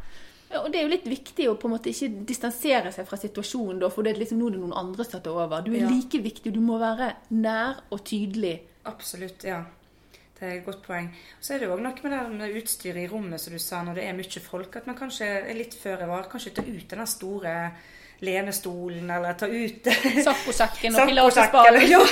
Ja, 0.51 0.65
og 0.65 0.73
det 0.73 0.81
er 0.81 0.89
jo 0.89 0.93
litt 0.97 1.07
viktig 1.07 1.47
å 1.49 1.55
på 1.57 1.69
en 1.71 1.77
måte 1.77 1.91
ikke 1.95 2.27
distansere 2.27 2.91
seg 2.93 3.07
fra 3.07 3.17
situasjonen, 3.17 3.79
da, 3.81 3.89
for 3.89 4.03
det 4.03 4.17
er 4.17 4.21
liksom 4.25 4.39
nå 4.43 4.51
er 4.51 4.59
noen 4.59 4.75
andre 4.77 5.07
som 5.07 5.23
tar 5.23 5.33
over. 5.33 5.63
Du 5.63 5.71
er 5.73 5.81
Ja. 5.87 5.89
like 5.89 6.19
viktig, 6.23 6.53
du 6.53 6.61
må 6.61 6.79
være 6.79 7.15
nær 7.31 7.83
og 7.91 8.03
tydelig. 8.05 8.61
Absolutt, 8.91 9.45
ja. 9.47 9.63
Det 10.39 10.49
er 10.49 10.57
et 10.57 10.67
godt 10.67 10.83
poeng. 10.83 11.07
Så 11.39 11.55
er 11.55 11.63
det 11.63 11.69
òg 11.71 11.81
noe 11.85 11.95
med 12.03 12.15
det 12.17 12.21
med 12.35 12.57
utstyret 12.59 13.05
i 13.05 13.11
rommet, 13.11 13.39
som 13.41 13.55
du 13.55 13.61
sa, 13.63 13.83
når 13.87 14.01
det 14.01 14.07
er 14.09 14.17
mye 14.19 14.43
folk, 14.43 14.75
at 14.81 14.89
man 14.91 14.99
kanskje 14.99 15.29
er 15.39 15.55
litt 15.55 15.77
føre 15.79 16.09
var. 16.11 16.27
Kanskje 16.33 16.57
ta 16.57 16.65
ut 16.67 16.89
den 16.91 17.07
store 17.07 17.55
lenestolen, 18.23 19.11
eller 19.11 19.39
ta 19.39 19.47
ut 19.47 19.87
Sakkosekken 20.27 20.99
og 20.99 21.09
pilatesballen. 21.11 21.87
ja. 21.95 22.03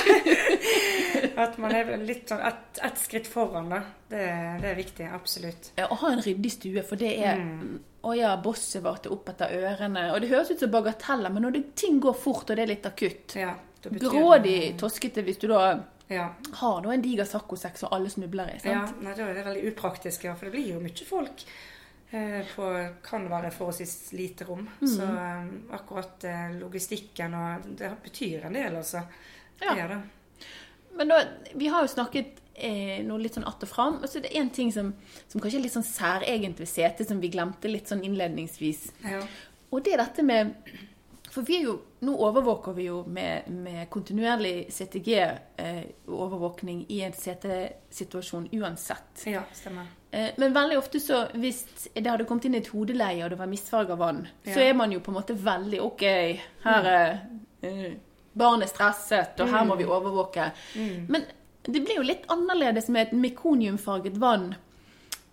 At 1.43 1.59
man 1.61 1.75
er 1.75 1.91
litt 2.03 2.31
sånn 2.31 2.43
ett 2.47 2.79
et 2.83 2.99
skritt 2.99 3.27
foran, 3.27 3.69
da. 3.71 3.81
Det, 4.11 4.25
det 4.63 4.71
er 4.71 4.79
viktig. 4.79 5.11
Absolutt. 5.11 5.71
Ja, 5.79 5.87
Å 5.91 5.99
ha 6.03 6.15
en 6.15 6.23
ryddig 6.23 6.55
stue, 6.55 6.83
for 6.87 6.99
det 6.99 7.15
er 7.19 7.39
Mm. 7.41 7.79
Å 8.01 8.15
ja, 8.17 8.31
bosset 8.41 8.81
varte 8.81 9.11
opp 9.13 9.27
etter 9.29 9.51
ørene. 9.59 10.07
Og 10.15 10.23
det 10.23 10.31
høres 10.31 10.49
ut 10.49 10.63
som 10.63 10.71
bagateller, 10.73 11.29
men 11.29 11.43
når 11.45 11.53
det, 11.53 11.61
ting 11.77 11.99
går 12.01 12.15
fort, 12.17 12.49
og 12.49 12.57
det 12.57 12.63
er 12.63 12.71
litt 12.71 12.87
akutt 12.89 13.35
Ja, 13.37 13.51
Grådig 13.83 14.73
toskete 14.81 15.21
hvis 15.25 15.37
du 15.41 15.45
da 15.51 15.75
Ja. 16.11 16.27
har 16.59 16.81
da 16.83 16.91
en 16.93 17.03
diger 17.03 17.25
saccosekk 17.25 17.77
som 17.79 17.93
alle 17.95 18.09
snubler 18.11 18.51
i. 18.53 18.59
ja. 18.63 18.85
sant? 18.85 19.01
Nei, 19.01 19.13
da 19.15 19.27
er 19.29 19.37
det 19.39 19.45
veldig 19.47 19.67
upraktisk, 19.71 20.25
ja. 20.27 20.35
For 20.35 20.49
det 20.49 20.55
blir 20.57 20.73
jo 20.73 20.81
mye 20.83 21.07
folk. 21.07 21.45
eh, 22.11 22.41
På 22.55 22.69
kan 23.03 23.29
være 23.31 23.51
forholdsvis 23.55 24.11
lite 24.19 24.47
rom. 24.49 24.67
Så 24.83 25.07
eh, 25.07 25.45
akkurat 25.77 26.23
eh, 26.27 26.49
logistikken 26.59 27.33
og 27.39 27.69
Det 27.79 27.93
betyr 28.03 28.45
en 28.49 28.59
del, 28.59 28.75
altså. 28.75 29.05
Ja. 29.61 29.75
Det 29.75 29.87
det. 29.95 30.01
Men 30.97 31.07
da, 31.07 31.21
vi 31.55 31.67
har 31.71 31.85
jo 31.85 31.87
snakket 31.87 32.41
eh, 32.55 32.99
noe 33.05 33.21
litt 33.21 33.37
sånn 33.37 33.47
att 33.47 33.63
og 33.63 33.69
fram. 33.69 33.99
Og 34.01 34.09
så 34.09 34.19
er 34.19 34.27
det 34.27 34.35
én 34.35 34.49
ting 34.53 34.71
som, 34.73 34.93
som 35.27 35.41
kanskje 35.41 35.59
er 35.59 35.65
litt 35.65 35.75
sånn 35.77 35.87
særegent 35.87 36.59
ved 36.59 36.69
setet, 36.69 37.07
som 37.07 37.21
vi 37.21 37.31
glemte 37.31 37.71
litt 37.71 37.87
sånn 37.87 38.03
innledningsvis. 38.03 38.89
Ja. 39.07 39.21
Og 39.71 39.83
det 39.85 39.93
er 39.95 40.03
dette 40.03 40.23
med 40.27 40.51
For 41.31 41.47
vi 41.47 41.61
er 41.61 41.69
jo, 41.69 41.77
nå 42.03 42.11
overvåker 42.27 42.75
vi 42.75 42.89
jo 42.89 42.97
med, 43.07 43.47
med 43.55 43.85
kontinuerlig 43.93 44.65
CTG-overvåkning 44.75 46.85
i 46.89 47.01
en 47.01 47.13
CT-situasjon 47.13 48.49
uansett. 48.51 49.25
ja, 49.25 49.41
stemmer. 49.53 49.85
Eh, 50.11 50.29
Men 50.37 50.53
veldig 50.53 50.77
ofte 50.77 50.99
så, 50.99 51.25
hvis 51.33 51.65
det 51.93 52.07
hadde 52.09 52.25
kommet 52.27 52.45
inn 52.49 52.55
et 52.59 52.67
hodeleie, 52.73 53.23
og 53.23 53.29
det 53.31 53.39
var 53.39 53.47
misfarga 53.51 53.95
vann, 53.95 54.25
så 54.45 54.59
er 54.59 54.73
man 54.75 54.91
jo 54.91 54.99
på 54.99 55.11
en 55.13 55.19
måte 55.21 55.33
veldig 55.39 55.79
OK, 55.81 56.03
her 56.65 56.89
er 56.91 57.13
eh, 57.61 57.93
barnet 58.33 58.69
stresset, 58.71 59.39
og 59.39 59.47
her 59.51 59.65
må 59.67 59.75
vi 59.79 59.87
overvåke. 59.87 60.49
Men 61.07 61.23
det 61.63 61.83
blir 61.85 62.01
jo 62.01 62.07
litt 62.07 62.27
annerledes 62.31 62.89
med 62.89 63.07
et 63.07 63.13
mekoniumfarget 63.15 64.17
vann, 64.19 64.51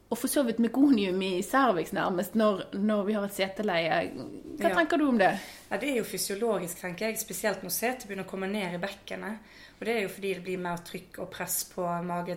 og 0.08 0.16
for 0.16 0.28
så 0.32 0.42
vidt 0.46 0.58
mekonium 0.64 1.20
i 1.22 1.42
cervix 1.44 1.92
nærmest, 1.92 2.34
når, 2.34 2.62
når 2.80 3.02
vi 3.04 3.12
har 3.12 3.24
et 3.28 3.34
seteleie. 3.36 3.98
Hva 4.58 4.70
Ja. 4.70 4.74
tenker 4.74 4.96
du 4.98 5.08
om 5.08 5.18
det? 5.20 5.34
Ja, 5.70 5.76
Det 5.76 5.90
er 5.90 5.96
jo 5.98 6.04
fysiologisk, 6.08 6.80
tenker 6.80 7.06
jeg, 7.10 7.18
spesielt 7.20 7.62
når 7.62 7.70
setet 7.74 8.06
begynner 8.08 8.24
å 8.24 8.30
komme 8.30 8.48
ned 8.48 8.74
i 8.74 8.80
bekkenet. 8.80 9.38
Og 9.78 9.84
det 9.86 9.92
er 9.94 10.00
jo 10.02 10.08
fordi 10.10 10.30
det 10.34 10.42
blir 10.42 10.58
mer 10.58 10.80
trykk 10.82 11.18
og 11.22 11.28
press 11.30 11.60
på 11.70 11.84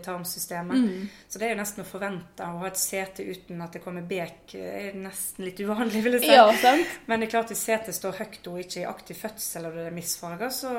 mage-tarmsystemet. 0.06 1.10
Så 1.30 1.40
det 1.40 1.48
er 1.48 1.56
jo 1.56 1.62
nesten 1.62 1.84
å 1.84 1.88
forvente 1.88 2.46
å 2.46 2.60
ha 2.62 2.68
et 2.68 2.78
sete 2.78 3.24
uten 3.26 3.62
at 3.66 3.74
det 3.74 3.82
kommer 3.84 4.02
bek. 4.06 4.54
er 4.56 4.94
nesten 4.94 5.46
litt 5.48 5.60
uvanlig, 5.64 6.04
vil 6.04 6.14
jeg 6.20 6.22
si. 6.28 6.34
Ja, 6.36 6.52
sant? 6.62 6.88
Men 7.08 7.20
det 7.20 7.28
er 7.30 7.32
klart 7.40 7.50
hvis 7.54 7.64
setet 7.66 7.96
står 7.98 8.20
høyt 8.20 8.48
og 8.52 8.60
ikke 8.62 8.82
i 8.84 8.86
aktiv 8.90 9.16
fødsel 9.24 9.66
og 9.66 9.74
det 9.80 9.88
er 9.88 9.96
misfarga, 9.96 10.50
så 10.54 10.76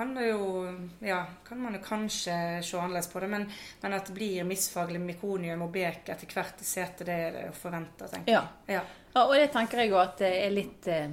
kan 0.00 0.14
det 0.14 0.28
jo 0.28 0.78
Ja, 1.00 1.26
kan 1.48 1.60
man 1.60 1.74
jo 1.74 1.80
kanskje 1.84 2.62
se 2.62 2.76
annerledes 2.78 3.08
på 3.12 3.20
det. 3.20 3.28
Men, 3.28 3.50
men 3.80 3.92
at 3.92 4.06
det 4.06 4.14
blir 4.16 4.46
misfaglig 4.48 5.00
mekonium 5.00 5.66
og 5.66 5.74
bek 5.74 6.08
etter 6.08 6.30
hvert 6.32 6.62
i 6.62 6.64
setet, 6.64 7.04
det 7.04 7.16
er 7.26 7.34
det 7.34 7.42
å 7.50 7.56
forvente, 7.56 8.08
tenker 8.08 8.32
jeg. 8.32 8.38
Ja. 8.38 8.78
Ja. 8.78 8.80
Ja, 9.12 9.26
og 9.26 9.34
det 9.36 9.50
tenker 9.52 9.82
jeg 9.82 9.90
jo 9.92 9.98
at 10.00 10.16
det 10.22 10.30
er 10.38 10.54
litt 10.54 10.88
eh, 10.88 11.10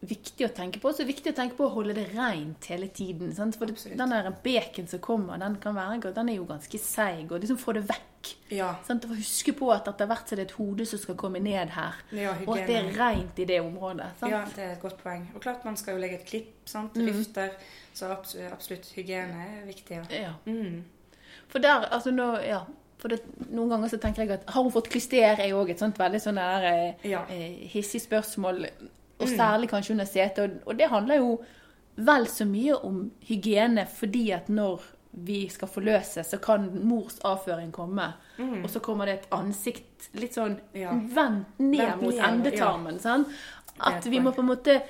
viktig 0.00 0.46
å 0.46 0.52
tenke 0.54 0.80
på. 0.80 0.92
Så 0.96 1.04
viktig 1.08 1.32
å 1.32 1.36
tenke 1.36 1.56
på 1.58 1.66
å 1.66 1.72
holde 1.74 1.94
det 1.96 2.06
rent 2.14 2.68
hele 2.72 2.88
tiden. 2.88 3.32
Sant? 3.36 3.58
For 3.60 3.70
Absolutt. 3.70 3.98
den 4.00 4.14
der 4.14 4.30
beken 4.44 4.88
som 4.90 5.02
kommer, 5.04 5.40
den, 5.40 5.58
kan 5.62 5.76
være, 5.76 6.12
den 6.16 6.32
er 6.32 6.38
jo 6.38 6.46
ganske 6.48 6.80
seig. 6.80 7.26
Og 7.30 7.40
liksom 7.42 7.58
få 7.60 7.74
det 7.76 7.84
vekk. 7.90 8.30
Ja. 8.52 8.74
Sant? 8.86 9.04
Og 9.08 9.16
huske 9.16 9.52
på 9.56 9.70
at 9.72 9.88
etter 9.88 10.08
hvert 10.08 10.28
så 10.28 10.36
er 10.36 10.42
det 10.42 10.48
et 10.50 10.56
hode 10.58 10.86
som 10.88 11.00
skal 11.00 11.18
komme 11.20 11.40
ned 11.42 11.72
her. 11.76 12.00
Ja, 12.16 12.34
og 12.46 12.56
at 12.58 12.68
det 12.68 12.78
er 12.80 12.90
rent 12.96 13.38
i 13.40 13.48
det 13.48 13.60
området. 13.64 14.10
Sant? 14.20 14.32
ja, 14.32 14.42
det 14.56 14.64
er 14.64 14.74
et 14.76 14.82
godt 14.82 15.00
poeng. 15.02 15.28
Og 15.34 15.44
klart 15.44 15.64
man 15.68 15.78
skal 15.80 15.96
jo 15.96 16.02
legge 16.04 16.20
et 16.20 16.28
klipp, 16.28 16.52
sant? 16.68 16.96
Mm. 16.96 17.10
vifter. 17.12 17.54
Så 17.96 18.08
absolutt 18.12 18.86
hygiene 18.94 19.46
er 19.46 19.64
viktig. 19.68 20.02
Ja. 20.14 20.28
Ja. 20.28 20.34
Mm. 20.46 20.84
For 21.50 21.62
der, 21.62 21.88
altså 21.90 22.12
nå, 22.14 22.36
ja. 22.46 22.62
For 23.00 23.08
det, 23.08 23.22
noen 23.48 23.70
ganger 23.72 23.88
så 23.88 23.96
tenker 23.96 24.26
jeg 24.26 24.34
at 24.36 24.50
har 24.52 24.62
hun 24.62 24.72
fått 24.74 24.90
klyster, 24.92 25.40
er 25.40 25.48
jo 25.48 25.62
òg 25.62 25.70
et 25.72 25.80
sånt 25.80 25.96
veldig 25.98 26.20
sånn 26.20 26.36
der 26.36 26.66
eh, 26.68 27.06
Ja. 27.08 27.22
eh, 27.32 27.62
hissig 27.72 28.02
spørsmål. 28.04 28.66
Og 29.20 29.28
Mm. 29.28 29.36
særlig 29.36 29.68
kanskje 29.70 29.90
under 29.92 30.04
setet. 30.04 30.60
Og, 30.66 30.76
det 30.78 30.88
handler 30.88 31.16
jo 31.16 31.40
vel 31.96 32.26
så 32.26 32.44
mye 32.46 32.74
om 32.84 33.10
hygiene, 33.28 33.86
fordi 33.86 34.30
at 34.32 34.48
når 34.48 34.80
vi 35.12 35.48
skal 35.48 35.68
forløse, 35.68 36.22
så 36.24 36.38
kan 36.40 36.70
mors 36.86 37.18
avføring 37.24 37.72
komme. 37.72 38.12
Og 38.38 38.70
så 38.70 38.80
kommer 38.80 39.04
det 39.06 39.14
et 39.14 39.26
ansikt 39.30 40.08
litt 40.14 40.32
sånn 40.34 40.56
Mm. 40.72 40.80
Ja. 40.80 40.90
vendt 40.92 41.58
ned 41.58 41.80
Vendt 41.80 42.02
mot 42.02 42.14
ned, 42.14 42.18
ja. 42.18 42.28
endetarmen. 42.30 42.98
sant? 43.00 43.26
er 43.28 43.96
At 43.96 44.04
vi 44.04 44.18
må 44.20 44.30
på 44.32 44.40
en 44.40 44.46
måte 44.48 44.82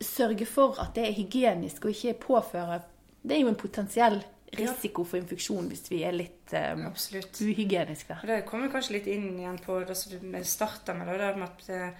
sørge 0.00 0.46
for 0.46 0.76
at 0.80 0.94
det 0.94 1.08
er 1.08 1.12
hygienisk, 1.12 1.84
og 1.84 1.90
ikke 1.90 2.14
påføre 2.20 2.82
Det 3.26 3.36
er 3.36 3.40
jo 3.40 3.48
en 3.48 3.54
potensiell 3.56 4.22
risiko 4.56 5.04
for 5.04 5.16
infeksjon 5.18 5.68
hvis 5.68 5.90
vi 5.90 6.02
er 6.04 6.12
litt 6.12 6.52
um, 6.54 6.86
uhygieniske. 7.42 8.16
Det 8.24 8.44
kommer 8.46 8.68
kanskje 8.72 8.92
litt 8.92 9.06
inn 9.06 9.38
igjen 9.40 9.58
på 9.58 9.80
det 9.86 9.96
som 9.96 10.12
vi 10.32 10.42
starta 10.44 10.94
med, 10.94 11.08
det 11.08 11.18
der 11.18 11.36
med 11.36 11.48
at, 11.48 11.68
eh, 11.68 11.90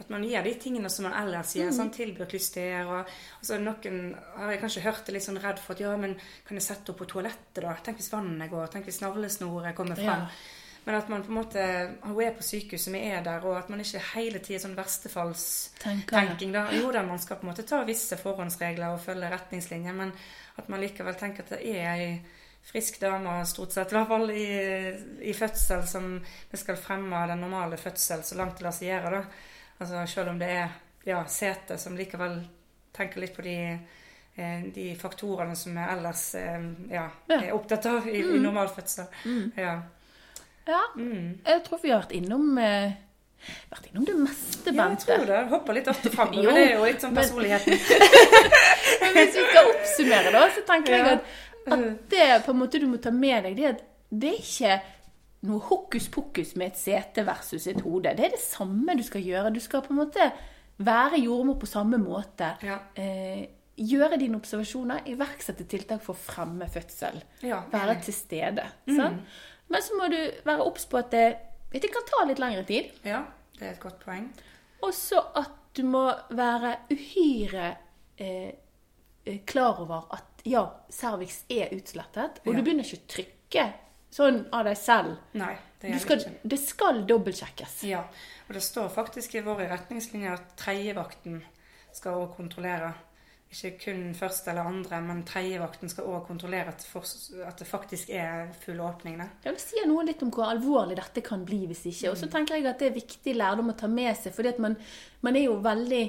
at 0.00 0.08
man 0.10 0.24
gjør 0.26 0.46
de 0.48 0.54
tingene 0.58 0.90
som 0.90 1.06
man 1.06 1.14
ellers 1.20 1.52
gjør. 1.56 1.70
sånn 1.74 1.92
Tilbyr 1.94 2.30
klyster 2.30 2.88
og 2.90 3.12
så 3.44 3.58
Noen 3.60 4.16
har 4.38 4.50
jeg 4.54 4.62
kanskje 4.64 4.86
hørt 4.86 5.04
det 5.06 5.14
litt 5.16 5.26
sånn 5.26 5.40
redd 5.42 5.60
for 5.62 5.76
at 5.76 5.84
ja, 5.84 5.92
men 6.00 6.16
kan 6.48 6.58
jeg 6.58 6.66
sette 6.66 6.92
opp 6.92 7.02
på 7.02 7.10
toalettet, 7.12 7.62
da? 7.62 7.76
Tenk 7.84 8.00
hvis 8.00 8.10
vannet 8.12 8.50
går? 8.50 8.72
Tenk 8.72 8.88
hvis 8.88 9.02
navlesnoret 9.04 9.76
kommer 9.78 10.00
fram? 10.00 10.26
Ja. 10.26 10.58
Men 10.84 10.98
at 10.98 11.08
man 11.08 11.22
på 11.22 11.30
en 11.30 11.38
måte 11.38 11.64
Hun 12.02 12.22
er 12.24 12.34
på 12.34 12.42
sykehuset, 12.42 12.90
vi 12.90 13.04
er 13.06 13.22
der, 13.22 13.44
og 13.46 13.54
at 13.60 13.68
man 13.70 13.80
ikke 13.84 14.02
hele 14.16 14.40
tida 14.42 14.58
sånn 14.64 14.74
verstefallstenking. 14.74 16.54
Da. 16.56 16.64
Jo 16.74 16.90
da, 16.94 17.04
man 17.06 17.22
skal 17.22 17.38
på 17.38 17.46
en 17.46 17.52
måte 17.52 17.66
ta 17.68 17.84
visse 17.86 18.18
forhåndsregler 18.18 18.96
og 18.96 19.04
følge 19.04 19.30
retningslinjer, 19.30 19.94
men 19.94 20.10
at 20.58 20.72
man 20.72 20.82
likevel 20.82 21.14
tenker 21.20 21.46
at 21.46 21.54
det 21.54 21.62
er 21.70 21.92
ei 21.92 22.08
frisk 22.66 23.00
dame, 23.02 23.40
stort 23.46 23.74
sett, 23.74 23.90
i 23.90 23.96
hvert 23.96 24.10
fall 24.10 24.30
i, 24.30 24.44
i 25.26 25.32
fødsel, 25.34 25.86
som 25.88 26.12
vi 26.50 26.58
skal 26.60 26.78
fremme 26.78 27.24
den 27.30 27.42
normale 27.42 27.78
fødsel 27.78 28.22
så 28.26 28.38
langt 28.38 28.60
det 28.60 28.66
lar 28.66 28.76
seg 28.76 28.90
gjøre. 28.90 29.16
da. 29.18 29.48
Altså 29.82 30.04
Selv 30.06 30.30
om 30.32 30.38
det 30.40 30.48
er 30.54 30.68
ja, 31.08 31.20
sete 31.26 31.76
som 31.82 31.96
likevel 31.98 32.38
tenker 32.94 33.22
litt 33.24 33.34
på 33.34 33.42
de 33.42 33.56
eh, 34.36 34.60
de 34.74 34.84
faktorene 35.00 35.56
som 35.58 35.74
vi 35.74 35.86
ellers 35.96 36.26
eh, 36.38 36.66
ja, 36.92 37.08
Ja. 37.28 37.38
er 37.40 37.52
opptatt 37.56 37.86
av 37.90 38.06
i, 38.08 38.20
i 38.22 38.38
normalfødsel. 38.38 39.08
Mm. 39.26 39.48
Ja. 39.58 39.74
Ja, 40.68 40.82
Mm. 40.94 41.40
jeg 41.44 41.64
tror 41.66 41.80
vi 41.82 41.90
har 41.90 42.04
vært 42.04 42.12
innom 42.14 42.52
eh, 42.62 42.92
vært 43.72 43.88
innom 43.90 44.04
det 44.06 44.14
meste, 44.20 44.70
Ja, 44.76 44.84
jeg 44.92 45.00
tror 45.02 45.26
det. 45.26 45.40
Hopper 45.50 45.74
litt 45.74 45.88
opp 45.90 46.04
og 46.06 46.12
fram. 46.14 46.34
Jo, 46.38 46.44
Men 46.46 46.54
det 46.60 46.66
er 46.68 46.76
jo 46.78 46.84
litt 46.86 47.02
sånn 47.02 47.16
personligheten. 47.18 47.74
Men 49.02 49.16
hvis 49.18 49.34
vi 49.40 49.46
skal 49.48 49.70
oppsummere, 49.72 50.30
da, 50.36 50.44
så 50.54 50.62
tenker 50.68 50.94
jeg 50.94 51.08
at, 51.16 51.32
at 51.66 51.82
det 52.12 52.28
på 52.46 52.54
en 52.54 52.60
måte 52.62 52.78
du 52.78 52.86
må 52.92 53.00
ta 53.02 53.10
med 53.10 53.42
deg, 53.48 53.56
det 53.58 53.66
er 53.66 53.74
at 53.74 53.82
det 54.22 54.30
er 54.36 54.44
ikke 54.44 54.76
noe 55.42 55.58
hokus 55.66 56.06
pokus 56.12 56.54
med 56.56 56.70
et 56.72 56.78
sete 56.78 57.24
versus 57.26 57.66
et 57.66 57.80
hode. 57.82 58.12
Det 58.16 58.24
er 58.28 58.34
det 58.36 58.40
samme 58.42 58.94
du 58.98 59.02
skal 59.02 59.24
gjøre. 59.26 59.50
Du 59.54 59.60
skal 59.60 59.82
på 59.82 59.90
en 59.94 59.98
måte 60.04 60.28
være 60.82 61.18
jordmor 61.22 61.58
på 61.60 61.66
samme 61.66 61.98
måte. 61.98 62.52
Ja. 62.62 62.78
Eh, 62.94 63.46
gjøre 63.82 64.18
dine 64.20 64.36
observasjoner, 64.38 65.02
iverksette 65.10 65.64
tiltak 65.66 66.02
for 66.04 66.14
å 66.14 66.20
fremme 66.20 66.68
fødsel. 66.70 67.22
Ja, 67.42 67.62
Være 67.72 67.96
til 68.04 68.14
stede. 68.14 68.66
Sant? 68.86 69.22
Men 69.72 69.82
så 69.82 69.96
må 69.98 70.08
du 70.12 70.18
være 70.44 70.62
obs 70.66 70.84
på 70.86 70.98
at 71.00 71.10
det, 71.14 71.26
det 71.72 71.90
kan 71.90 72.04
ta 72.06 72.24
litt 72.28 72.38
lengre 72.42 72.64
tid. 72.68 72.90
Ja, 73.08 73.22
det 73.58 73.66
er 73.66 73.72
et 73.72 73.80
godt 73.82 73.98
poeng. 74.04 74.28
Og 74.82 74.92
så 74.94 75.22
at 75.40 75.54
du 75.74 75.82
må 75.88 76.04
være 76.36 76.74
uhyre 76.92 77.70
eh, 78.20 79.38
klar 79.48 79.80
over 79.80 80.06
at 80.12 80.42
ja, 80.44 80.64
cervix 80.90 81.44
er 81.50 81.70
utslettet, 81.76 82.40
og 82.44 82.52
Ja. 82.52 82.58
du 82.58 82.62
begynner 82.66 82.84
ikke 82.84 82.98
å 83.00 83.10
trykke 83.16 83.64
sånn 84.12 84.42
av 84.52 84.66
deg 84.68 84.76
selv. 84.78 85.16
Nei, 85.40 85.54
det 85.82 86.00
skal, 86.02 86.26
det 86.42 86.58
skal 86.60 87.02
dobbeltsjekkes. 87.08 87.78
Ja, 87.88 88.02
og 88.48 88.52
det 88.56 88.64
står 88.64 88.90
faktisk 88.92 89.38
i 89.38 89.46
våre 89.46 89.70
retningslinjer 89.70 90.36
at 90.36 90.52
tredjevakten 90.60 91.40
skal 91.92 92.20
òg 92.20 92.36
kontrollere. 92.36 92.92
Ikke 93.52 93.74
kun 93.82 94.14
første 94.16 94.48
eller 94.48 94.64
andre, 94.64 94.98
men 95.04 95.18
tredjevakten 95.28 95.90
skal 95.92 96.06
òg 96.08 96.22
kontrollere 96.24 96.72
at, 96.72 96.84
for, 96.88 97.04
at 97.44 97.58
det 97.60 97.66
faktisk 97.68 98.08
er 98.16 98.46
full 98.62 98.80
åpning. 98.80 99.18
Da. 99.20 99.26
Ja, 99.44 99.52
Det 99.52 99.60
sier 99.60 99.88
noe 99.90 100.06
litt 100.08 100.22
om 100.24 100.30
hvor 100.32 100.48
alvorlig 100.48 100.96
dette 100.96 101.24
kan 101.24 101.44
bli 101.44 101.66
hvis 101.68 101.84
ikke. 101.90 102.14
Og 102.14 102.16
så 102.20 102.30
tenker 102.32 102.56
jeg 102.56 102.70
at 102.70 102.80
det 102.80 102.88
er 102.88 102.96
viktig 102.96 103.34
lærdom 103.36 103.74
å 103.74 103.76
ta 103.76 103.90
med 103.92 104.16
seg, 104.16 104.32
fordi 104.36 104.54
at 104.54 104.62
man, 104.64 104.78
man 105.20 105.36
er 105.36 105.50
jo 105.50 105.58
veldig 105.64 106.04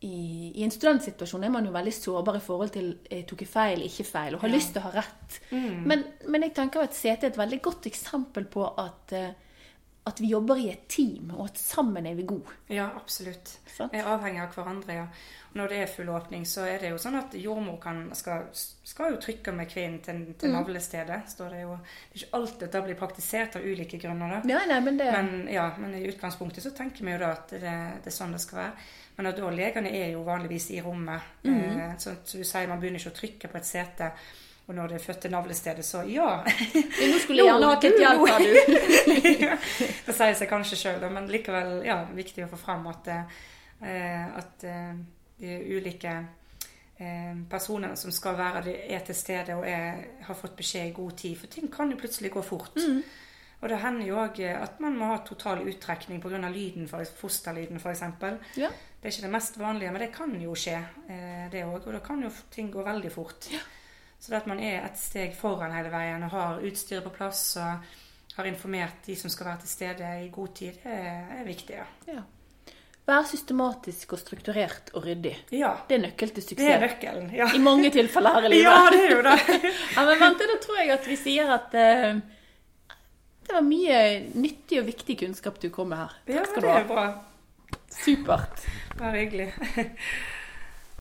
i, 0.00 0.52
I 0.54 0.62
en 0.62 0.70
studentsituasjon 0.70 1.42
er 1.44 1.50
man 1.50 1.66
jo 1.66 1.72
veldig 1.74 1.92
sårbar 1.96 2.36
i 2.38 2.44
forhold 2.44 2.70
til 2.76 2.92
eh, 3.10 3.24
tok 3.26 3.40
jeg 3.42 3.50
feil, 3.50 3.82
ikke 3.88 4.04
feil, 4.06 4.36
og 4.36 4.44
har 4.44 4.52
Ja. 4.52 4.54
lyst 4.54 4.72
til 4.76 4.82
å 4.82 4.86
ha 4.90 4.92
rett. 5.00 5.40
Men, 5.50 6.04
men 6.28 6.42
jeg 6.46 6.54
tenker 6.54 6.84
at 6.86 6.94
CT 6.94 7.24
er 7.26 7.32
et 7.32 7.40
veldig 7.40 7.58
godt 7.66 7.86
eksempel 7.90 8.46
på 8.46 8.62
at, 8.78 9.12
eh, 9.18 9.32
at 10.06 10.20
vi 10.22 10.30
jobber 10.30 10.56
i 10.62 10.68
et 10.70 10.86
team, 10.88 11.32
og 11.34 11.48
at 11.50 11.58
sammen 11.58 12.06
er 12.06 12.14
vi 12.14 12.22
gode. 12.30 12.54
Ja, 12.72 12.86
absolutt. 12.96 13.56
vi 13.76 13.98
Er 13.98 14.06
avhengig 14.14 14.40
av 14.46 14.54
hverandre, 14.54 14.94
ja. 15.02 15.08
Når 15.58 15.68
det 15.72 15.80
er 15.82 15.90
full 15.90 16.08
åpning, 16.12 16.44
så 16.46 16.62
er 16.68 16.78
det 16.78 16.90
jo 16.92 17.00
sånn 17.02 17.16
at 17.18 17.34
jordmor 17.34 17.80
kan, 17.82 18.04
skal, 18.14 18.46
skal 18.54 19.14
jo 19.14 19.18
trykke 19.24 19.52
med 19.56 19.68
kvinnen 19.72 19.98
til, 20.04 20.22
til 20.38 20.52
navlestedet. 20.54 21.22
Står 21.32 21.50
det, 21.56 21.60
jo. 21.64 21.74
det 21.80 22.20
er 22.20 22.22
ikke 22.22 22.38
alltid 22.38 22.70
det 22.76 22.82
blir 22.84 22.98
praktisert 23.00 23.56
av 23.58 23.66
ulike 23.66 23.98
grunner. 23.98 24.36
da. 24.38 24.40
Nei, 24.46 24.62
nei, 24.70 24.78
men 24.84 24.96
det 25.00 25.10
Men, 25.12 25.48
ja, 25.50 25.66
men 25.80 25.94
i 25.98 26.06
utgangspunktet 26.12 26.62
så 26.62 26.70
tenker 26.76 27.04
vi 27.04 27.12
jo 27.16 27.18
da 27.24 27.32
at 27.34 27.48
det, 27.56 27.76
det 28.04 28.12
er 28.12 28.18
sånn 28.20 28.36
det 28.36 28.40
skal 28.44 28.62
være. 28.62 28.88
Men 29.18 29.32
at 29.32 29.38
da 29.40 29.48
legene 29.50 29.90
er 29.98 30.12
jo 30.12 30.20
vanligvis 30.22 30.68
i 30.76 30.82
rommet. 30.82 31.32
eh, 31.50 31.94
sånn 31.98 32.20
så 32.22 32.38
du 32.38 32.46
sier 32.46 32.68
man 32.70 32.78
begynner 32.78 33.02
ikke 33.02 33.10
å 33.10 33.16
trykke 33.16 33.50
på 33.50 33.58
et 33.58 33.66
sete. 33.66 34.12
Og 34.68 34.76
når 34.76 34.92
det 34.92 34.98
er 34.98 35.02
født 35.02 35.20
til 35.24 35.32
navlestedet, 35.32 35.84
så 35.84 36.04
ja. 36.06 36.28
Nå 36.44 37.18
skulle 37.22 37.38
jeg 37.42 37.48
gjerne 37.48 37.70
hatt 37.72 37.86
litt 37.86 37.98
hjelp 38.02 38.26
sa 38.28 38.38
du. 38.38 38.48
det 40.06 40.14
sier 40.20 40.34
seg 40.38 40.50
kanskje 40.50 40.78
sjøl, 40.78 41.06
men 41.10 41.30
likevel 41.32 41.78
ja, 41.88 42.02
viktig 42.14 42.44
å 42.44 42.50
få 42.52 42.60
fram 42.60 42.84
at, 42.92 43.08
eh, 43.10 44.26
at 44.38 44.66
eh, 44.68 44.92
de 45.40 45.62
ulike 45.78 46.18
personene 46.98 47.94
som 47.94 48.10
skal 48.10 48.34
være 48.34 48.60
det, 48.66 48.72
er 48.90 49.04
til 49.06 49.14
stede 49.14 49.54
og 49.54 49.62
er, 49.70 50.00
har 50.26 50.34
fått 50.34 50.56
beskjed 50.58 50.88
i 50.88 50.94
god 50.96 51.12
tid. 51.20 51.36
For 51.38 51.50
ting 51.52 51.68
kan 51.70 51.92
jo 51.94 51.98
plutselig 52.00 52.32
gå 52.34 52.42
fort. 52.42 52.74
Og 53.58 53.70
det 53.70 53.78
hender 53.82 54.06
jo 54.06 54.18
òg 54.18 54.40
at 54.50 54.80
man 54.82 54.98
må 54.98 55.12
ha 55.12 55.20
total 55.26 55.62
uttrekning 55.62 56.18
pga. 56.22 56.40
lyden, 56.50 56.88
for, 56.90 57.06
fosterlyden 57.20 57.78
f.eks. 57.78 58.02
Ja. 58.58 58.70
Det 58.98 59.06
er 59.06 59.14
ikke 59.14 59.26
det 59.28 59.30
mest 59.30 59.58
vanlige, 59.60 59.90
men 59.94 60.02
det 60.02 60.10
kan 60.14 60.32
jo 60.42 60.54
skje, 60.58 60.78
eh, 61.08 61.44
det 61.52 61.62
òg. 61.64 61.84
Og 61.86 61.92
da 61.94 62.00
kan 62.02 62.22
jo 62.22 62.30
ting 62.50 62.70
gå 62.72 62.82
veldig 62.82 63.12
fort. 63.14 63.46
Så 64.18 64.32
det 64.32 64.40
at 64.40 64.48
man 64.50 64.58
er 64.58 64.82
et 64.88 64.98
steg 64.98 65.36
foran 65.38 65.70
hele 65.76 65.92
veien 65.92 66.24
og 66.26 66.32
har 66.34 66.64
utstyret 66.66 67.04
på 67.06 67.12
plass 67.14 67.42
og 67.62 67.84
har 68.38 68.48
informert 68.50 69.06
de 69.06 69.14
som 69.18 69.30
skal 69.30 69.52
være 69.52 69.60
til 69.62 69.70
stede 69.70 70.08
i 70.24 70.28
god 70.34 70.50
tid, 70.54 70.80
det 70.82 70.96
er, 70.96 71.44
viktig. 71.46 71.76
Ja. 71.78 71.86
Ja. 72.10 72.24
Være 73.08 73.24
systematisk 73.30 74.12
og 74.12 74.18
strukturert 74.20 74.90
og 74.94 75.06
ryddig. 75.06 75.36
ja. 75.54 75.70
Det 75.88 75.96
er 75.96 76.02
nøkkel 76.02 76.34
til 76.34 76.42
suksess. 76.42 76.60
Det 76.66 76.74
er 76.74 76.82
nøkkelen. 76.82 77.30
Ja. 77.34 77.46
I 77.54 77.62
mange 77.62 77.90
tilfeller 77.94 78.34
her 78.34 78.48
i 78.50 78.52
livet. 78.52 78.66
ja, 78.74 78.90
det 78.92 79.04
er 79.06 79.14
jo 79.14 79.22
det. 79.22 79.38
Ja, 79.96 80.04
men 80.04 80.20
vent, 80.20 80.42
da 80.42 80.58
tror 80.66 80.82
jeg 80.82 80.90
at 80.98 81.06
vi 81.08 81.16
sier 81.16 81.54
at 81.54 81.78
eh, 81.78 82.20
det 83.46 83.54
var 83.54 83.64
mye 83.64 84.02
nyttig 84.34 84.82
og 84.82 84.90
viktig 84.90 85.16
kunnskap 85.22 85.62
du 85.62 85.70
kom 85.72 85.88
med 85.94 86.02
her. 86.02 86.18
Ja, 86.26 86.42
Takk 86.42 86.50
skal 86.52 86.66
det 86.66 86.74
er 86.74 86.82
ha. 86.82 86.86
bra. 86.90 87.06
Supporte. 88.02 88.66
Pas 88.96 89.10
réglé. 89.10 89.48